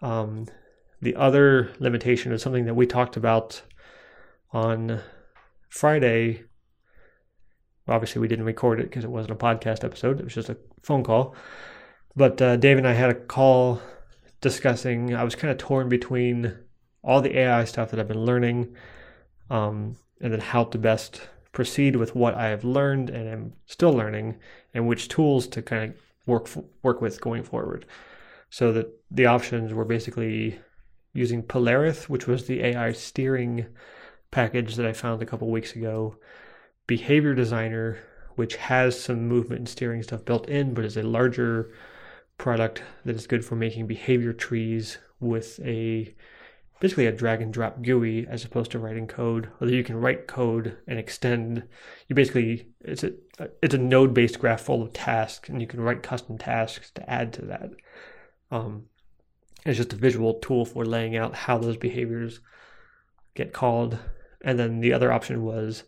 [0.00, 0.46] Um,
[1.02, 3.60] the other limitation is something that we talked about
[4.52, 5.00] on
[5.68, 6.44] Friday.
[7.86, 10.56] Obviously, we didn't record it because it wasn't a podcast episode, it was just a
[10.82, 11.34] phone call.
[12.16, 13.82] But uh, Dave and I had a call
[14.44, 16.54] discussing, I was kind of torn between
[17.02, 18.76] all the AI stuff that I've been learning
[19.48, 23.92] um, and then how to best proceed with what I have learned and am still
[23.92, 24.36] learning
[24.74, 26.48] and which tools to kind of work
[26.82, 27.86] work with going forward.
[28.50, 30.60] So that the options were basically
[31.14, 33.66] using Polarith, which was the AI steering
[34.30, 36.16] package that I found a couple weeks ago,
[36.86, 37.98] Behavior Designer,
[38.34, 41.72] which has some movement and steering stuff built in, but is a larger
[42.38, 46.14] product that is good for making behavior trees with a
[46.80, 49.48] basically a drag and drop GUI as opposed to writing code.
[49.60, 51.62] Although you can write code and extend,
[52.08, 53.12] you basically it's a
[53.62, 57.10] it's a node based graph full of tasks, and you can write custom tasks to
[57.10, 57.70] add to that.
[58.50, 58.84] Um,
[59.64, 62.40] it's just a visual tool for laying out how those behaviors
[63.34, 63.98] get called.
[64.42, 65.84] And then the other option was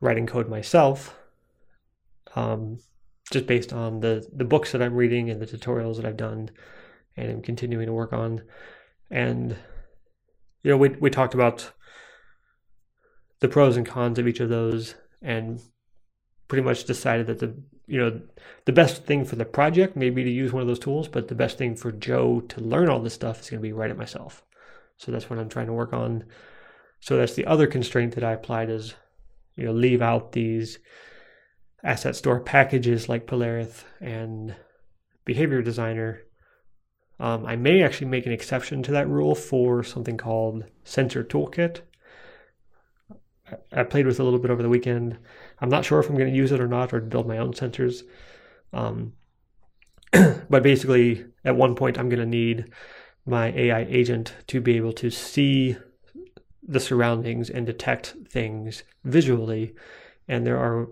[0.00, 1.16] writing code myself,
[2.36, 2.78] um,
[3.32, 6.50] just based on the the books that I'm reading and the tutorials that I've done,
[7.16, 8.42] and I'm continuing to work on.
[9.10, 9.56] And
[10.62, 11.72] you know, we we talked about
[13.40, 15.60] the pros and cons of each of those, and
[16.46, 17.54] pretty much decided that the
[17.86, 18.20] you know
[18.66, 21.28] the best thing for the project may be to use one of those tools, but
[21.28, 23.90] the best thing for Joe to learn all this stuff is going to be write
[23.90, 24.44] it myself.
[24.98, 26.24] So that's what I'm trying to work on.
[27.00, 28.94] So that's the other constraint that I applied is,
[29.56, 30.78] you know, leave out these
[31.84, 34.54] asset store packages like Polarith and
[35.24, 36.22] Behavior Designer
[37.22, 41.82] um, I may actually make an exception to that rule for something called Sensor Toolkit.
[43.72, 45.18] I played with it a little bit over the weekend.
[45.60, 47.52] I'm not sure if I'm going to use it or not, or build my own
[47.52, 48.02] sensors.
[48.72, 49.12] Um,
[50.12, 52.72] but basically, at one point, I'm going to need
[53.24, 55.76] my AI agent to be able to see
[56.60, 59.76] the surroundings and detect things visually.
[60.26, 60.88] And there are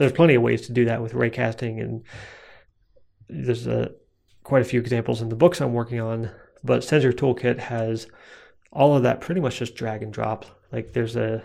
[0.00, 2.02] there's plenty of ways to do that with raycasting, and
[3.28, 3.92] there's a
[4.44, 6.30] quite a few examples in the books I'm working on,
[6.64, 8.06] but Sensor Toolkit has
[8.72, 10.46] all of that pretty much just drag and drop.
[10.72, 11.44] Like there's a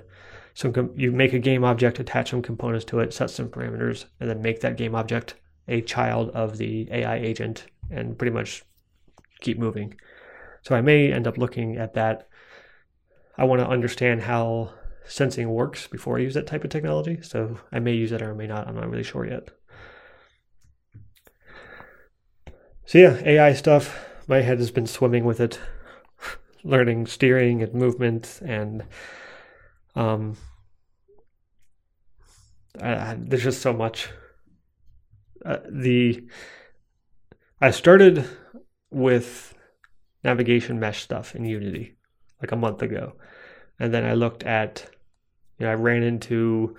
[0.54, 4.06] some com- you make a game object, attach some components to it, set some parameters,
[4.22, 5.36] and then make that game object
[5.68, 8.64] a child of the AI agent, and pretty much
[9.42, 9.96] keep moving.
[10.62, 12.30] So I may end up looking at that.
[13.38, 14.72] I want to understand how
[15.08, 17.20] sensing works before I use that type of technology.
[17.22, 18.68] So I may use it or I may not.
[18.68, 19.50] I'm not really sure yet.
[22.86, 24.06] So yeah, AI stuff.
[24.28, 25.60] My head has been swimming with it,
[26.64, 28.84] learning steering and movement, and
[29.96, 30.38] um,
[32.82, 34.10] I, there's just so much.
[35.44, 36.28] Uh, the
[37.62, 38.28] I started
[38.92, 39.56] with
[40.24, 41.96] navigation mesh stuff in Unity
[42.42, 43.14] like a month ago,
[43.80, 44.90] and then I looked at,
[45.58, 46.76] you know, I ran into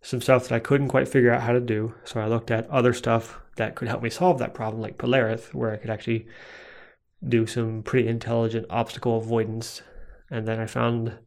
[0.00, 1.94] some stuff that I couldn't quite figure out how to do.
[2.04, 5.52] So I looked at other stuff that could help me solve that problem, like Polarith,
[5.52, 6.26] where I could actually
[7.26, 9.82] do some pretty intelligent obstacle avoidance.
[10.30, 11.18] And then I found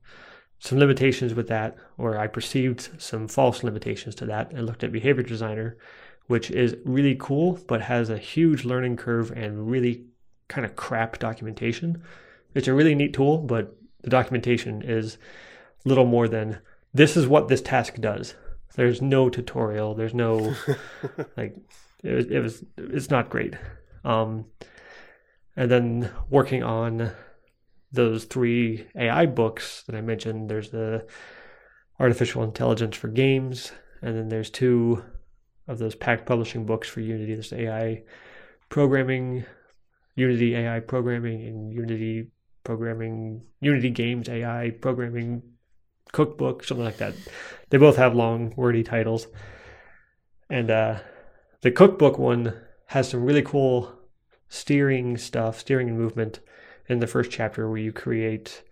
[0.59, 4.91] some limitations with that, or I perceived some false limitations to that, and looked at
[4.91, 5.77] Behavior Designer,
[6.27, 10.05] which is really cool, but has a huge learning curve and really
[10.47, 12.01] kind of crap documentation.
[12.53, 15.17] It's a really neat tool, but the documentation is
[15.83, 16.59] little more than
[16.93, 18.35] this is what this task does.
[18.75, 19.95] There's no tutorial.
[19.95, 20.55] There's no
[21.37, 21.55] like
[22.03, 23.55] it was, it was it's not great.
[24.03, 24.45] Um,
[25.55, 27.11] and then working on
[27.91, 31.05] those three AI books that I mentioned, there's the
[31.99, 35.03] artificial intelligence for games, and then there's two
[35.67, 37.33] of those Packt Publishing books for Unity.
[37.33, 38.03] There's AI
[38.69, 39.45] programming,
[40.15, 42.31] Unity AI programming, and Unity
[42.63, 45.43] programming, Unity games AI programming
[46.11, 47.13] cookbook, something like that.
[47.69, 49.27] They both have long, wordy titles.
[50.49, 50.99] And uh,
[51.61, 52.53] the cookbook one
[52.87, 53.93] has some really cool
[54.49, 56.39] steering stuff, steering and movement
[56.87, 58.63] in the first chapter where you create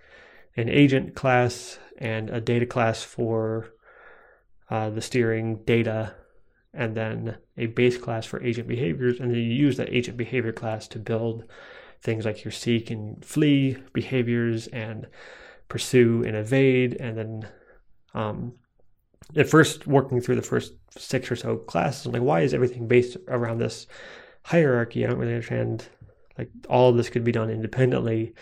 [0.58, 3.70] an agent class and a data class for
[4.70, 6.14] uh, the steering data
[6.74, 10.52] and then a base class for agent behaviors, and then you use that agent behavior
[10.52, 11.44] class to build
[12.02, 15.08] things like your seek and flee behaviors and
[15.70, 17.48] pursue and evade, and then
[18.14, 18.54] um,
[19.36, 22.88] at first working through the first six or so classes, I'm like, why is everything
[22.88, 23.88] based around this
[24.44, 25.06] hierarchy?
[25.06, 25.86] I don't really understand.
[26.38, 28.34] Like all of this could be done independently,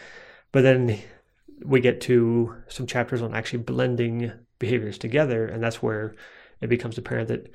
[0.51, 0.99] but then
[1.65, 6.15] we get to some chapters on actually blending behaviors together, and that's where
[6.61, 7.51] it becomes apparent that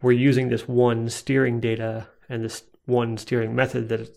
[0.00, 4.16] we're using this one steering data and this one steering method that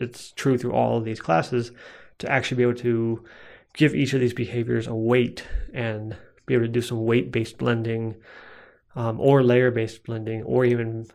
[0.00, 1.72] it's true through all of these classes
[2.18, 3.24] to actually be able to
[3.74, 5.44] give each of these behaviors a weight
[5.74, 6.16] and
[6.46, 8.16] be able to do some weight based blending
[8.96, 11.06] um, or layer based blending or even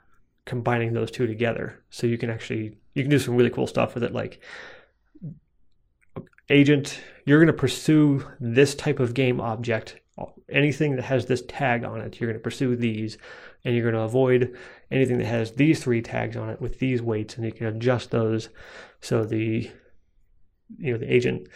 [0.46, 1.82] combining those two together.
[1.90, 4.42] So you can actually you can do some really cool stuff with it like
[6.50, 9.98] agent you're going to pursue this type of game object.
[10.50, 13.18] Anything that has this tag on it you're going to pursue these
[13.64, 14.58] and you're going to avoid
[14.92, 18.12] anything that has these three tags on it with these weights and you can adjust
[18.12, 18.50] those.
[19.00, 19.70] So the
[20.78, 21.48] you know the agent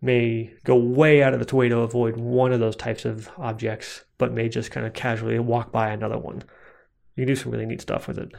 [0.00, 4.04] may go way out of its way to avoid one of those types of objects
[4.18, 6.42] but may just kind of casually walk by another one
[7.14, 8.32] you can do some really neat stuff with it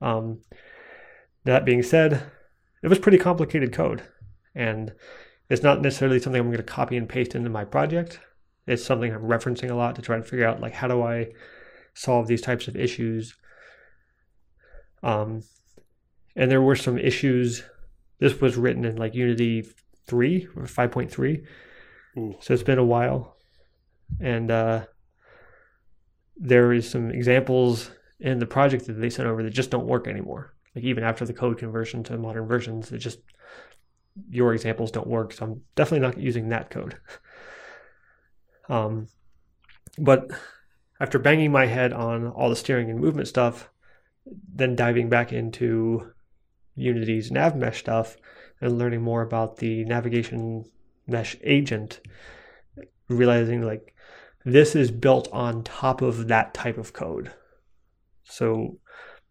[0.00, 0.40] um,
[1.44, 2.22] that being said
[2.82, 4.02] it was pretty complicated code
[4.54, 4.92] and
[5.48, 8.20] it's not necessarily something i'm going to copy and paste into my project
[8.66, 11.28] it's something i'm referencing a lot to try to figure out like how do i
[11.94, 13.34] solve these types of issues.
[15.02, 15.42] Um,
[16.36, 17.62] and there were some issues.
[18.18, 19.66] This was written in like Unity
[20.06, 21.44] 3 or 5.3.
[22.40, 23.36] So it's been a while.
[24.20, 24.84] And uh,
[26.36, 27.90] there is some examples
[28.20, 30.54] in the project that they sent over that just don't work anymore.
[30.74, 33.20] Like even after the code conversion to modern versions, it just
[34.30, 35.32] your examples don't work.
[35.32, 36.98] So I'm definitely not using that code.
[38.66, 39.08] Um,
[39.98, 40.30] but
[41.00, 43.68] after banging my head on all the steering and movement stuff,
[44.24, 46.12] then diving back into
[46.74, 48.16] Unity's nav mesh stuff
[48.60, 50.64] and learning more about the navigation
[51.06, 52.00] mesh agent,
[53.08, 53.94] realizing like
[54.44, 57.32] this is built on top of that type of code.
[58.24, 58.78] So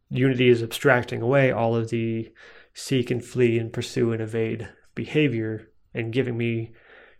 [0.09, 2.31] Unity is abstracting away all of the
[2.73, 6.71] seek and flee and pursue and evade behavior and giving me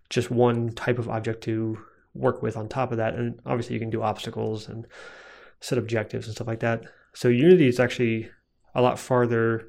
[0.09, 1.77] just one type of object to
[2.13, 3.15] work with on top of that.
[3.15, 4.85] And obviously, you can do obstacles and
[5.59, 6.83] set objectives and stuff like that.
[7.13, 8.29] So Unity is actually
[8.75, 9.67] a lot farther.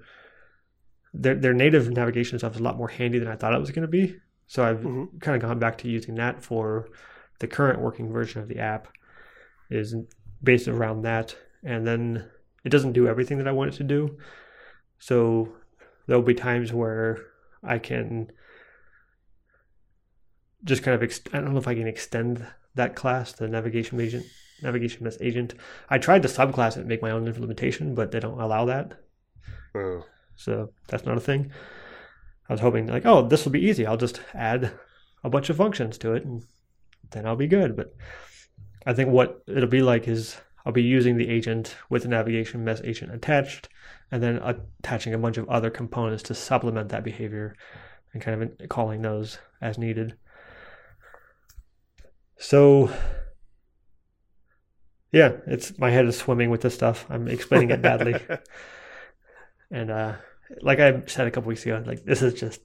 [1.14, 3.70] Their their native navigation stuff is a lot more handy than I thought it was
[3.70, 4.16] going to be.
[4.46, 5.18] So I've mm-hmm.
[5.18, 6.88] kind of gone back to using that for
[7.38, 8.88] the current working version of the app.
[9.70, 9.94] Is
[10.42, 12.28] based around that, and then
[12.64, 14.18] it doesn't do everything that I want it to do.
[14.98, 15.54] So
[16.06, 17.18] there'll be times where
[17.62, 18.30] I can
[20.64, 24.00] just kind of ex- I don't know if I can extend that class, the navigation
[24.00, 24.26] agent,
[24.62, 25.54] navigation mesh agent.
[25.88, 29.00] I tried to subclass it and make my own implementation, but they don't allow that.
[29.74, 30.04] Oh.
[30.36, 31.52] So that's not a thing.
[32.48, 33.86] I was hoping like, oh, this will be easy.
[33.86, 34.72] I'll just add
[35.22, 36.42] a bunch of functions to it, and
[37.10, 37.76] then I'll be good.
[37.76, 37.94] But
[38.86, 42.64] I think what it'll be like is I'll be using the agent with the navigation
[42.64, 43.68] mesh agent attached,
[44.10, 47.56] and then attaching a bunch of other components to supplement that behavior,
[48.12, 50.16] and kind of calling those as needed.
[52.36, 52.90] So
[55.12, 57.06] yeah, it's my head is swimming with this stuff.
[57.08, 58.16] I'm explaining it badly.
[59.70, 60.14] and uh
[60.60, 62.60] like I said a couple weeks ago, like this is just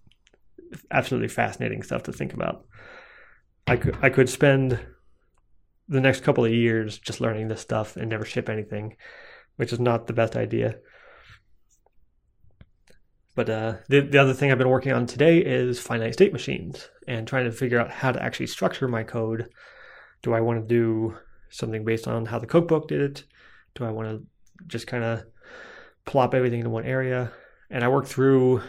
[0.91, 2.65] absolutely fascinating stuff to think about.
[3.67, 4.79] I could I could spend
[5.87, 8.95] the next couple of years just learning this stuff and never ship anything,
[9.55, 10.75] which is not the best idea.
[13.35, 16.89] But uh, the, the other thing I've been working on today is finite state machines
[17.07, 19.49] and trying to figure out how to actually structure my code.
[20.21, 21.17] Do I want to do
[21.49, 23.23] something based on how the cookbook did it?
[23.75, 24.25] Do I want to
[24.67, 25.23] just kind of
[26.09, 27.31] plop everything into one area?
[27.69, 28.61] And I worked through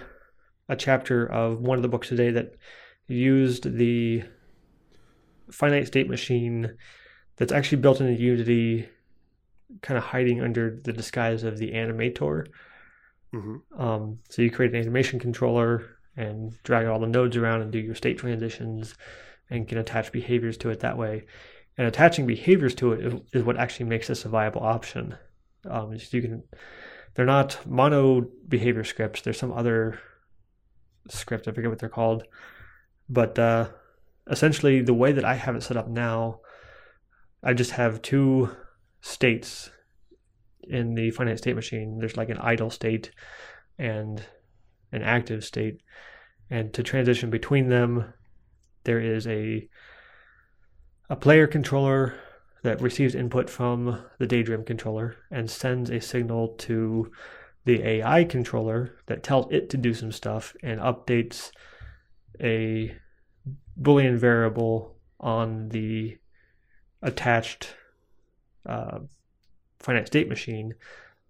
[0.68, 2.55] a chapter of one of the books today that
[3.09, 4.22] used the
[5.51, 6.76] finite state machine
[7.36, 8.88] that's actually built into Unity,
[9.80, 12.47] kind of hiding under the disguise of the animator.
[13.34, 13.80] Mm-hmm.
[13.80, 17.78] Um, so you create an animation controller and drag all the nodes around and do
[17.78, 18.95] your state transitions
[19.49, 21.24] and can attach behaviors to it that way.
[21.78, 25.16] And attaching behaviors to it is what actually makes this a viable option.
[25.68, 26.43] Um, you can,
[27.15, 29.23] they're not mono behavior scripts.
[29.23, 29.99] There's some other
[31.09, 31.49] script.
[31.49, 32.25] I forget what they're called,
[33.09, 33.69] but uh,
[34.29, 36.41] essentially the way that I have it set up now,
[37.43, 38.55] I just have two
[39.01, 39.71] states
[40.71, 43.11] in the finite state machine, there's like an idle state
[43.79, 44.23] and
[44.93, 45.83] an active state.
[46.49, 48.13] And to transition between them,
[48.85, 49.69] there is a
[51.09, 52.15] a player controller
[52.63, 57.11] that receives input from the Daydream controller and sends a signal to
[57.65, 61.51] the AI controller that tells it to do some stuff and updates
[62.41, 62.97] a
[63.81, 66.17] Boolean variable on the
[67.03, 67.75] attached
[68.67, 69.01] uh,
[69.79, 70.75] finite state machine.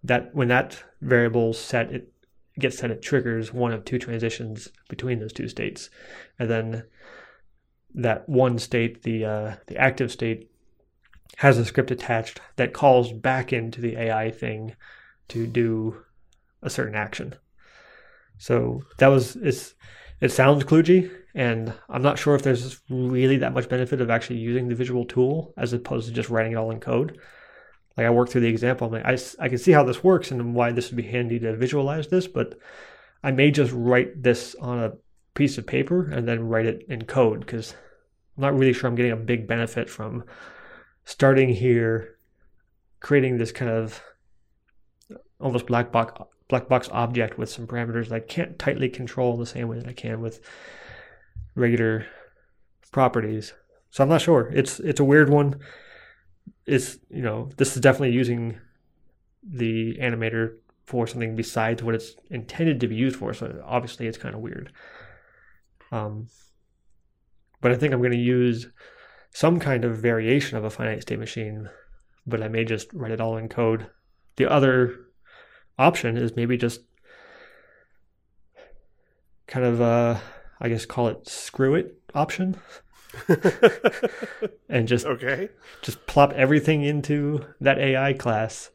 [0.03, 2.11] That when that variable set, it
[2.59, 5.89] gets set, it triggers one of two transitions between those two states,
[6.39, 6.83] and then
[7.93, 10.50] that one state, the uh, the active state,
[11.37, 14.75] has a script attached that calls back into the AI thing
[15.29, 16.03] to do
[16.61, 17.35] a certain action.
[18.37, 19.73] So that was it's
[20.19, 24.37] it sounds kludgy, and I'm not sure if there's really that much benefit of actually
[24.37, 27.19] using the visual tool as opposed to just writing it all in code.
[27.97, 30.31] Like I worked through the example, I'm like, I, I can see how this works
[30.31, 32.57] and why this would be handy to visualize this, but
[33.23, 34.93] I may just write this on a
[35.33, 37.73] piece of paper and then write it in code because
[38.37, 40.23] I'm not really sure I'm getting a big benefit from
[41.05, 42.17] starting here,
[42.99, 44.01] creating this kind of
[45.39, 49.45] almost black box black box object with some parameters that I can't tightly control the
[49.45, 50.41] same way that I can with
[51.55, 52.05] regular
[52.91, 53.53] properties.
[53.89, 54.51] So I'm not sure.
[54.53, 55.59] It's it's a weird one.
[56.65, 58.59] It's you know this is definitely using
[59.43, 63.33] the animator for something besides what it's intended to be used for.
[63.33, 64.71] So obviously it's kind of weird.
[65.91, 66.27] Um,
[67.61, 68.67] but I think I'm going to use
[69.31, 71.69] some kind of variation of a finite state machine,
[72.27, 73.87] but I may just write it all in code.
[74.35, 75.07] The other
[75.79, 76.81] option is maybe just
[79.47, 80.17] kind of uh
[80.59, 82.57] I guess call it screw it option.
[84.69, 85.49] and just okay.
[85.81, 88.69] just plop everything into that AI class,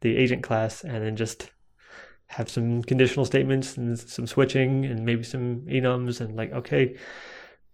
[0.00, 1.50] the agent class, and then just
[2.28, 6.96] have some conditional statements and some switching and maybe some enums and like okay,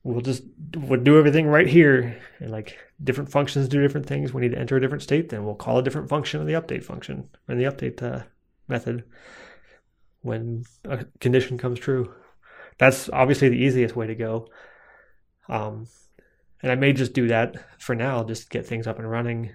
[0.03, 0.43] we'll just
[0.77, 2.21] we'll do everything right here.
[2.39, 4.33] And like different functions do different things.
[4.33, 6.55] We need to enter a different state then we'll call a different function in the
[6.55, 8.25] update function in the update uh,
[8.69, 9.05] method
[10.23, 12.15] when a condition comes true.
[12.79, 14.49] That's obviously the easiest way to go.
[15.49, 15.87] Um,
[16.63, 19.51] and i may just do that for now just get things up and running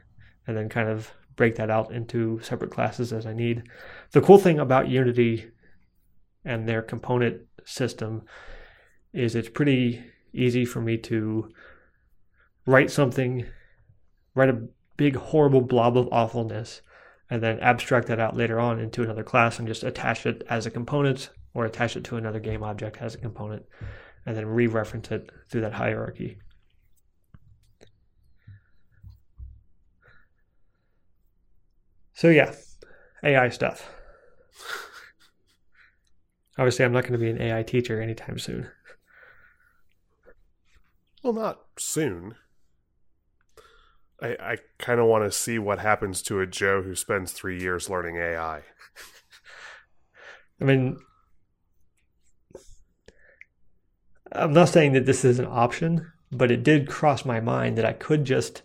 [0.48, 3.64] and then kind of break that out into separate classes as i need.
[4.12, 5.52] The cool thing about unity
[6.43, 8.24] and their component system
[9.14, 10.04] is it's pretty
[10.36, 11.50] easy for me to
[12.66, 13.46] write something,
[14.34, 14.68] write a
[14.98, 16.82] big, horrible blob of awfulness,
[17.30, 20.66] and then abstract that out later on into another class and just attach it as
[20.66, 23.66] a component or attach it to another game object as a component,
[24.26, 26.38] and then re reference it through that hierarchy.
[32.14, 32.54] So, yeah,
[33.24, 33.90] AI stuff.
[36.58, 38.70] Obviously, I'm not going to be an AI teacher anytime soon.
[41.26, 42.36] Well, not soon.
[44.22, 47.60] I, I kind of want to see what happens to a Joe who spends three
[47.60, 48.62] years learning AI.
[50.62, 51.00] I mean,
[54.34, 57.86] I'm not saying that this is an option, but it did cross my mind that
[57.86, 58.62] I could just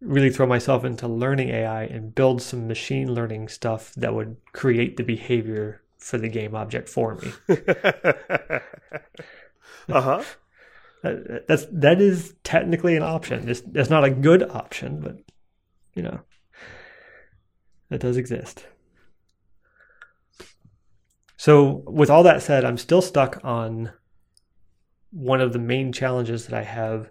[0.00, 4.96] really throw myself into learning AI and build some machine learning stuff that would create
[4.96, 7.32] the behavior for the game object for me.
[9.88, 10.24] uh huh.
[11.04, 11.14] Uh,
[11.46, 13.48] that's that is technically an option.
[13.48, 15.18] It's, not a good option, but
[15.94, 16.20] you know,
[17.90, 18.66] it does exist.
[21.36, 23.92] So, with all that said, I'm still stuck on
[25.10, 27.08] one of the main challenges that I have.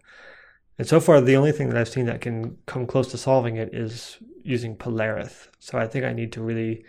[0.78, 3.56] And so far, the only thing that I've seen that can come close to solving
[3.56, 5.48] it is using Polarith.
[5.60, 6.84] So, I think I need to really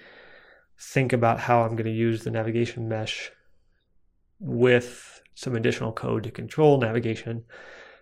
[0.80, 3.30] think about how I'm going to use the navigation mesh
[4.40, 7.44] with some additional code to control navigation.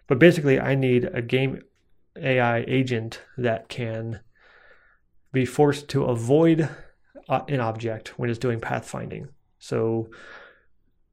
[0.06, 1.60] But basically, I need a game
[2.16, 4.20] AI agent that can
[5.32, 6.66] be forced to avoid
[7.28, 9.28] uh, an object when it's doing pathfinding.
[9.58, 10.08] So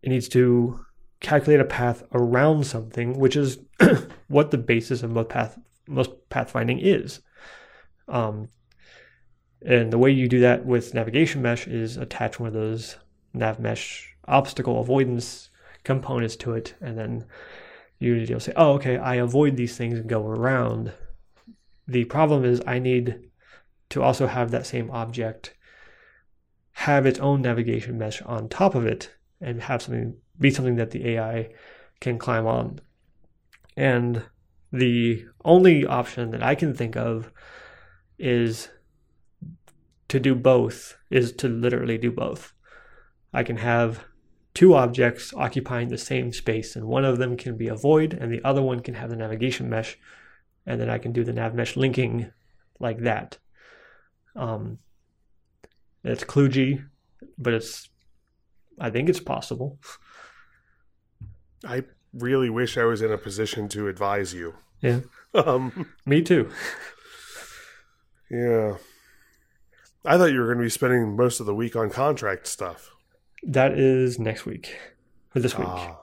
[0.01, 0.80] it needs to
[1.19, 3.59] calculate a path around something, which is
[4.30, 5.59] what the basis of most path
[5.89, 7.19] most pathfinding is.
[8.07, 8.47] Um,
[9.61, 12.95] and the way you do that with navigation mesh is attach one of those
[13.34, 15.49] nav mesh obstacle avoidance
[15.84, 17.25] components to it, and then
[17.99, 20.93] will say, "Oh, okay, I avoid these things and go around."
[21.88, 23.29] The problem is I need
[23.89, 25.55] to also have that same object
[26.73, 30.91] have its own navigation mesh on top of it and have something be something that
[30.91, 31.49] the AI
[31.99, 32.79] can climb on.
[33.77, 34.23] And
[34.71, 37.31] the only option that I can think of
[38.17, 38.69] is
[40.07, 42.53] to do both, is to literally do both.
[43.31, 44.05] I can have
[44.53, 48.31] two objects occupying the same space, and one of them can be a void, and
[48.31, 49.97] the other one can have the navigation mesh
[50.65, 52.31] and then I can do the nav mesh linking
[52.79, 53.37] like that.
[54.35, 54.79] Um,
[56.03, 56.85] it's kludgy,
[57.37, 57.89] but it's
[58.79, 59.79] I think it's possible.
[61.65, 61.83] I
[62.13, 64.55] really wish I was in a position to advise you.
[64.81, 65.01] Yeah.
[65.35, 66.51] Um, Me too.
[68.29, 68.75] yeah.
[70.05, 72.92] I thought you were going to be spending most of the week on contract stuff.
[73.45, 74.77] That is next week
[75.35, 75.67] or this week.
[75.67, 75.99] Ah,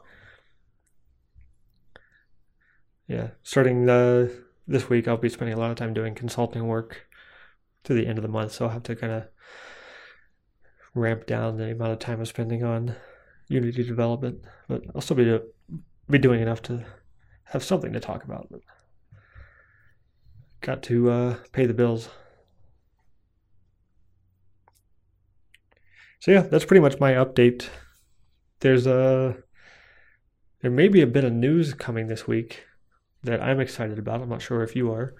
[3.06, 7.08] Yeah, starting the this week, I'll be spending a lot of time doing consulting work
[7.82, 9.24] to the end of the month, so I'll have to kind of
[10.94, 12.94] ramp down the amount of time I'm spending on
[13.48, 14.44] Unity development.
[14.68, 15.42] But I'll still be do,
[16.08, 16.84] be doing enough to
[17.44, 18.46] have something to talk about.
[18.48, 18.60] But
[20.60, 22.10] got to uh, pay the bills.
[26.20, 27.68] So yeah, that's pretty much my update.
[28.60, 29.36] There's a
[30.60, 32.64] there may be a bit of news coming this week
[33.22, 34.20] that I'm excited about.
[34.20, 35.14] I'm not sure if you are,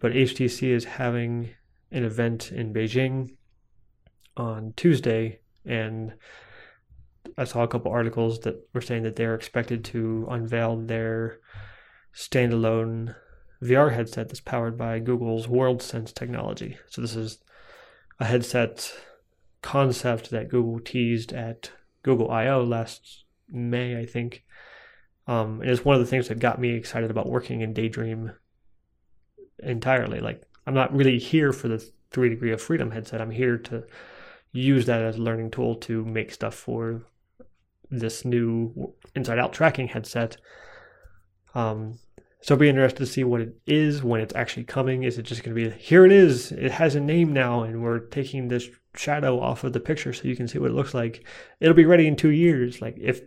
[0.00, 1.50] but HTC is having
[1.90, 3.36] an event in Beijing
[4.36, 6.12] on Tuesday, and
[7.38, 11.38] I saw a couple articles that were saying that they're expected to unveil their
[12.14, 13.14] standalone
[13.62, 16.76] VR headset that's powered by Google's WorldSense technology.
[16.90, 17.38] So this is
[18.20, 18.92] a headset
[19.62, 21.70] concept that Google teased at
[22.02, 24.44] Google I/O last May, I think.
[25.26, 28.32] Um, and it's one of the things that got me excited about working in Daydream
[29.58, 30.20] entirely.
[30.20, 33.20] Like, I'm not really here for the three degree of freedom headset.
[33.20, 33.84] I'm here to
[34.52, 37.02] use that as a learning tool to make stuff for
[37.90, 40.36] this new inside out tracking headset.
[41.54, 41.98] Um,
[42.40, 45.02] so I'll be interested to see what it is when it's actually coming.
[45.02, 46.52] Is it just going to be here it is?
[46.52, 50.28] It has a name now, and we're taking this shadow off of the picture so
[50.28, 51.26] you can see what it looks like.
[51.60, 52.80] It'll be ready in two years.
[52.80, 53.22] Like if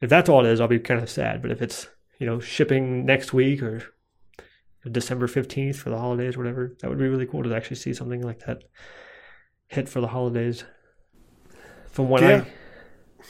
[0.00, 1.40] if that's all it is, I'll be kind of sad.
[1.40, 1.88] But if it's
[2.18, 3.82] you know shipping next week or
[4.90, 8.20] December fifteenth for the holidays, whatever, that would be really cool to actually see something
[8.20, 8.64] like that
[9.68, 10.64] hit for the holidays.
[11.90, 12.44] From what Yeah.
[12.46, 12.50] I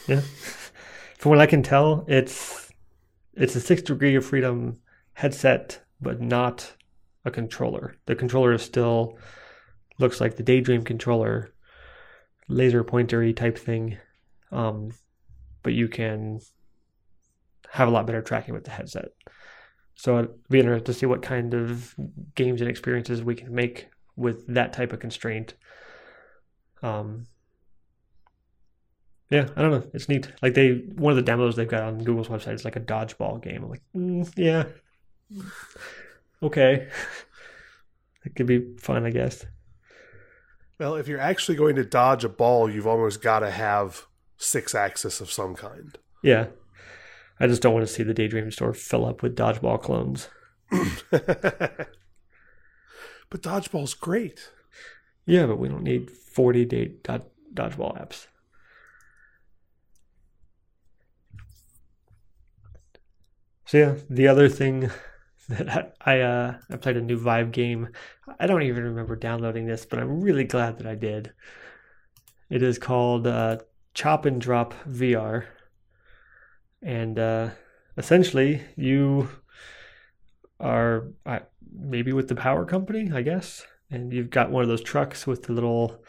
[0.09, 0.21] yeah,
[1.19, 2.71] from what I can tell, it's
[3.35, 4.81] it's a six degree of freedom
[5.15, 6.73] headset, but not
[7.25, 7.97] a controller.
[8.07, 9.19] The controller is still
[9.99, 11.53] looks like the Daydream controller,
[12.49, 13.99] laser pointery type thing,
[14.53, 14.91] um,
[15.62, 16.41] but you can
[17.71, 19.09] have a lot better tracking with the headset.
[19.95, 21.95] So it'd be interesting to see what kind of
[22.35, 25.55] games and experiences we can make with that type of constraint.
[26.83, 27.27] Um,
[29.31, 29.91] yeah, I don't know.
[29.95, 30.31] It's neat.
[30.43, 33.43] Like they, one of the demos they've got on Google's website is like a dodgeball
[33.43, 33.65] game.
[33.65, 34.65] I'm like, mm, yeah,
[36.43, 36.89] okay,
[38.24, 39.45] it could be fun, I guess.
[40.78, 44.07] well, if you're actually going to dodge a ball, you've almost got to have
[44.37, 45.97] six axis of some kind.
[46.22, 46.47] Yeah,
[47.39, 50.28] I just don't want to see the Daydream store fill up with dodgeball clones.
[50.70, 51.89] but
[53.32, 54.51] dodgeball's great.
[55.26, 58.26] Yeah, but we don't need forty date dod- dodgeball apps.
[63.66, 64.91] So yeah, the other thing
[65.49, 67.89] that I I, uh, I played a new Vive game.
[68.39, 71.33] I don't even remember downloading this, but I'm really glad that I did.
[72.51, 73.59] It is called uh,
[73.95, 75.45] Chop and Drop VR,
[76.83, 77.51] and uh,
[77.97, 79.29] essentially you
[80.61, 81.09] are
[81.73, 85.45] maybe with the power company, I guess, and you've got one of those trucks with
[85.45, 86.03] the little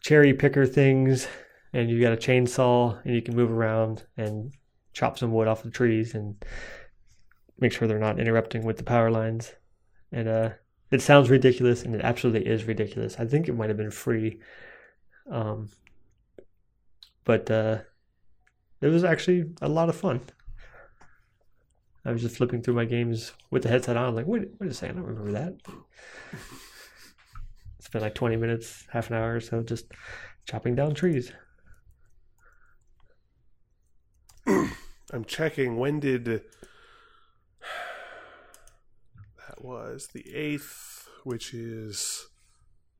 [0.00, 1.28] cherry picker things,
[1.72, 4.52] and you got a chainsaw, and you can move around and
[4.92, 6.42] chop some wood off the trees and
[7.58, 9.52] make sure they're not interrupting with the power lines.
[10.12, 10.50] And uh,
[10.90, 13.16] it sounds ridiculous, and it absolutely is ridiculous.
[13.18, 14.40] I think it might have been free,
[15.30, 15.68] um,
[17.24, 17.78] but uh,
[18.80, 20.22] it was actually a lot of fun.
[22.04, 24.74] I was just flipping through my games with the headset on, like, wait, wait a
[24.74, 25.54] second, I don't remember that.
[27.78, 29.86] It's been like 20 minutes, half an hour or so just
[30.46, 31.32] chopping down trees.
[34.46, 36.42] I'm checking when did
[39.58, 42.28] that was the 8th, which is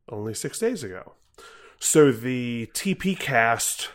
[0.09, 1.15] only 6 days ago.
[1.79, 3.89] So the TPcast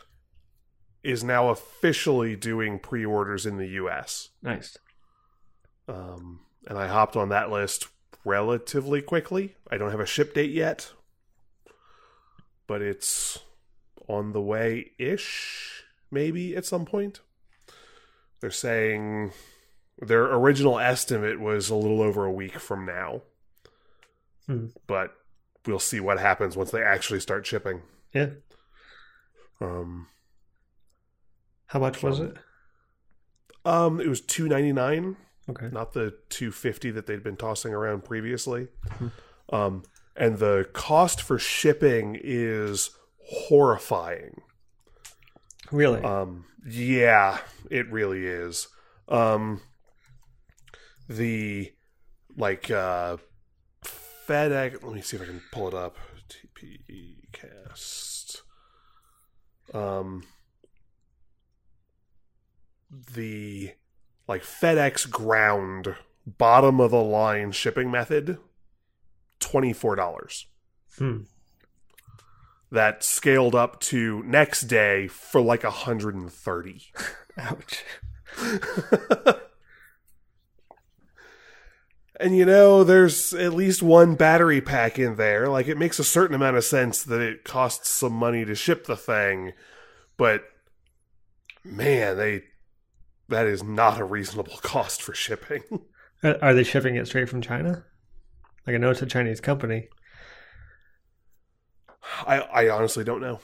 [1.03, 4.29] is now officially doing pre-orders in the US.
[4.41, 4.77] Nice.
[5.87, 7.87] Um, and I hopped on that list
[8.23, 9.55] relatively quickly.
[9.69, 10.93] I don't have a ship date yet,
[12.67, 13.39] but it's
[14.07, 17.19] on the way ish, maybe at some point.
[18.39, 19.33] They're saying
[20.05, 23.21] their original estimate was a little over a week from now,
[24.47, 24.67] Hmm.
[24.87, 25.15] but
[25.65, 27.81] we'll see what happens once they actually start shipping.
[28.13, 28.29] Yeah.
[29.61, 30.07] Um,
[31.67, 32.35] How much was it?
[33.65, 35.15] um, it was two ninety nine
[35.49, 35.67] Okay.
[35.73, 38.69] not the 250 that they'd been tossing around previously.
[39.51, 39.83] Um,
[40.15, 42.91] and the cost for shipping is
[43.25, 44.41] horrifying.
[45.69, 46.01] Really?
[46.01, 47.39] Um, yeah,
[47.69, 48.69] it really is.
[49.09, 49.59] Um,
[51.15, 51.73] the
[52.37, 53.17] like uh,
[53.85, 54.83] FedEx.
[54.83, 55.97] Let me see if I can pull it up.
[56.29, 58.41] TP cast.
[59.73, 60.23] Um,
[63.15, 63.71] the
[64.27, 65.95] like FedEx ground
[66.25, 68.37] bottom of the line shipping method,
[69.39, 70.47] twenty four dollars
[70.97, 71.21] Hmm.
[72.71, 76.91] that scaled up to next day for like a 130
[77.37, 77.83] Ouch.
[82.23, 86.03] and you know there's at least one battery pack in there like it makes a
[86.03, 89.51] certain amount of sense that it costs some money to ship the thing
[90.17, 90.43] but
[91.63, 92.43] man they
[93.29, 95.61] that is not a reasonable cost for shipping
[96.23, 97.83] Uh, Are they shipping it straight from China?
[98.65, 99.89] Like I know it's a Chinese company.
[102.25, 103.39] i i honestly don't know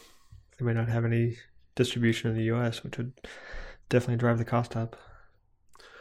[0.58, 1.36] They may not have any
[1.76, 3.14] distribution in the U.S., which would
[3.90, 4.96] definitely drive the cost up.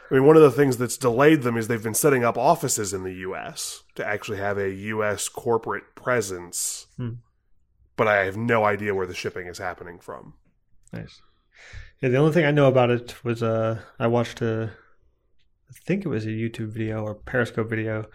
[0.09, 2.93] I mean, one of the things that's delayed them is they've been setting up offices
[2.93, 3.83] in the U.S.
[3.95, 5.29] to actually have a U.S.
[5.29, 7.15] corporate presence, Hmm.
[7.95, 10.33] but I have no idea where the shipping is happening from.
[10.91, 11.21] Nice.
[12.01, 14.71] Yeah, the only thing I know about it was uh, I watched a,
[15.69, 18.05] I think it was a YouTube video or Periscope video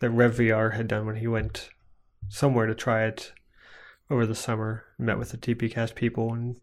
[0.00, 1.68] that RevVR had done when he went
[2.28, 3.32] somewhere to try it
[4.10, 4.84] over the summer.
[4.98, 6.56] Met with the TPcast people and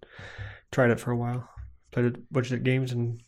[0.72, 1.48] tried it for a while.
[1.92, 3.22] Played a bunch of games and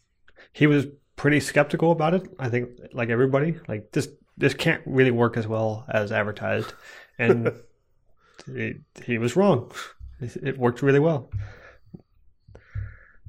[0.51, 0.88] he was
[1.24, 2.28] pretty skeptical about it.
[2.38, 6.74] I think like everybody, like this this can't really work as well as advertised,
[7.18, 7.54] and
[8.48, 9.72] it, he was wrong.
[10.20, 11.32] It, worked really well.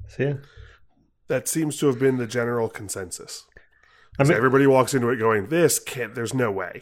[0.09, 0.33] So yeah.
[1.29, 3.45] That seems to have been the general consensus.
[4.19, 6.15] I So mean, everybody walks into it going, "This can't.
[6.15, 6.81] There's no way."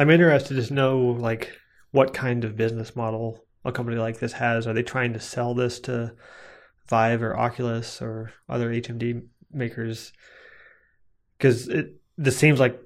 [0.00, 1.52] I'm interested to know like
[1.92, 4.66] what kind of business model a company like this has.
[4.66, 6.16] Are they trying to sell this to
[6.88, 10.12] Vive or Oculus or other HMD makers?
[11.36, 12.80] Because it this seems like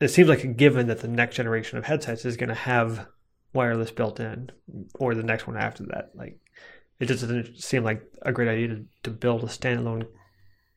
[0.00, 3.06] it seems like a given that the next generation of headsets is going to have
[3.52, 4.50] wireless built in,
[4.94, 6.10] or the next one after that.
[6.14, 6.38] Like
[6.98, 10.06] it just doesn't seem like a great idea to, to build a standalone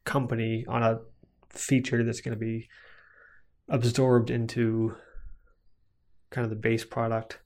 [0.05, 0.99] company on a
[1.49, 2.67] feature that's going to be
[3.69, 4.95] absorbed into
[6.29, 7.39] kind of the base product.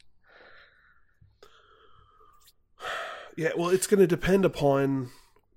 [3.36, 5.12] Yeah, well, it's going to depend upon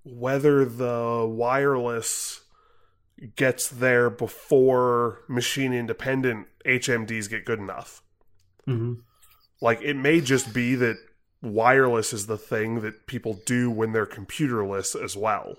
[0.05, 2.41] whether the wireless
[3.37, 8.03] gets there before machine independent HMDs get good enough.
[8.67, 8.95] Mm-hmm.
[9.61, 10.97] Like it may just be that
[11.43, 15.57] wireless is the thing that people do when they're computerless as well.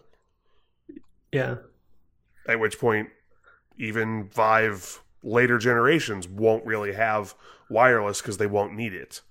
[1.31, 1.57] Yeah,
[2.47, 3.09] At which point,
[3.77, 7.35] even Vive later generations won't really have
[7.69, 9.21] wireless because they won't need it,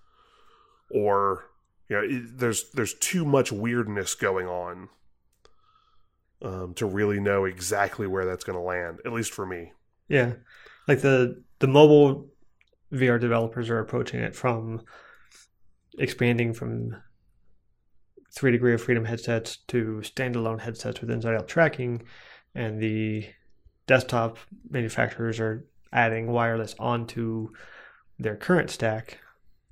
[0.91, 1.45] or
[1.89, 4.89] you know, it, there's there's too much weirdness going on
[6.43, 9.01] um, to really know exactly where that's going to land.
[9.05, 9.73] At least for me.
[10.09, 10.35] yeah.
[10.89, 12.29] Like the the mobile
[12.93, 14.83] VR developers are approaching it from
[15.99, 16.97] expanding from
[18.33, 22.03] three degree of freedom headsets to standalone headsets with inside out tracking,
[22.55, 23.27] and the
[23.87, 24.39] desktop
[24.69, 27.51] manufacturers are adding wireless onto
[28.19, 29.19] their current stack.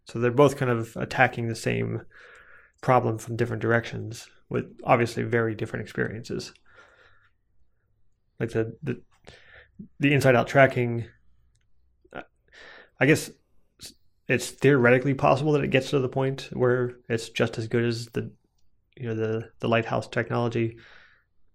[0.04, 2.02] So they're both kind of attacking the same
[2.80, 6.52] problem from different directions with obviously very different experiences.
[8.40, 9.02] Like the the,
[10.00, 11.06] the inside out tracking
[13.00, 13.30] I guess
[14.26, 18.06] it's theoretically possible that it gets to the point where it's just as good as
[18.06, 18.30] the
[18.96, 20.76] you know the the lighthouse technology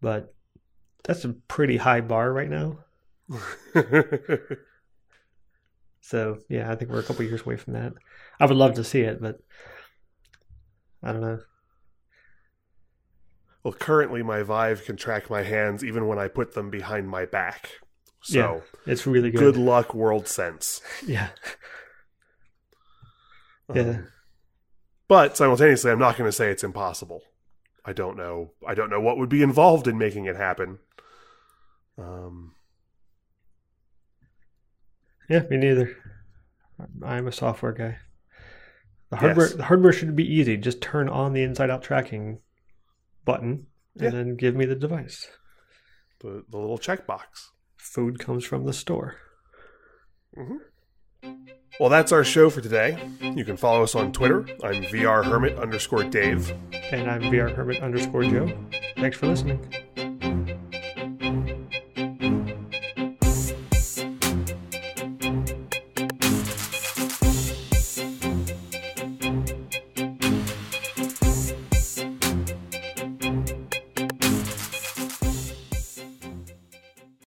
[0.01, 0.33] but
[1.03, 2.79] that's a pretty high bar right now.
[6.05, 7.93] So yeah i think we're a couple years away from that.
[8.37, 9.39] I would love to see it but
[11.01, 11.39] i don't know
[13.63, 17.25] well, currently my Vive can track my hands even when I put them behind my
[17.25, 17.69] back.
[18.21, 18.37] So
[18.85, 18.91] Yeah.
[18.91, 20.81] it's really good, good luck, WorldSense.
[21.05, 21.29] yeah
[23.69, 23.97] Um, yeah
[25.07, 27.21] but simultaneously i'm not going to say it's impossible
[27.85, 30.79] i don't know i don't know what would be involved in making it happen
[31.97, 32.51] um
[35.29, 35.95] yeah me neither
[37.03, 37.97] i'm a software guy
[39.09, 39.55] the hardware Yes.
[39.55, 42.39] the hardware should be easy just turn on the inside out tracking
[43.25, 44.09] button and Yeah.
[44.09, 45.27] then give me the device.
[46.21, 47.23] The, the little checkbox.
[47.77, 49.15] Food comes from the store.
[50.37, 51.29] Mm-hmm.
[51.79, 52.97] Well that's our show for today.
[53.21, 54.45] You can follow us on twitter.
[54.63, 56.51] I'm vrhermit underscore dave.
[56.91, 58.51] And i'm vr hermit underscore joe.
[58.97, 59.59] Thanks for listening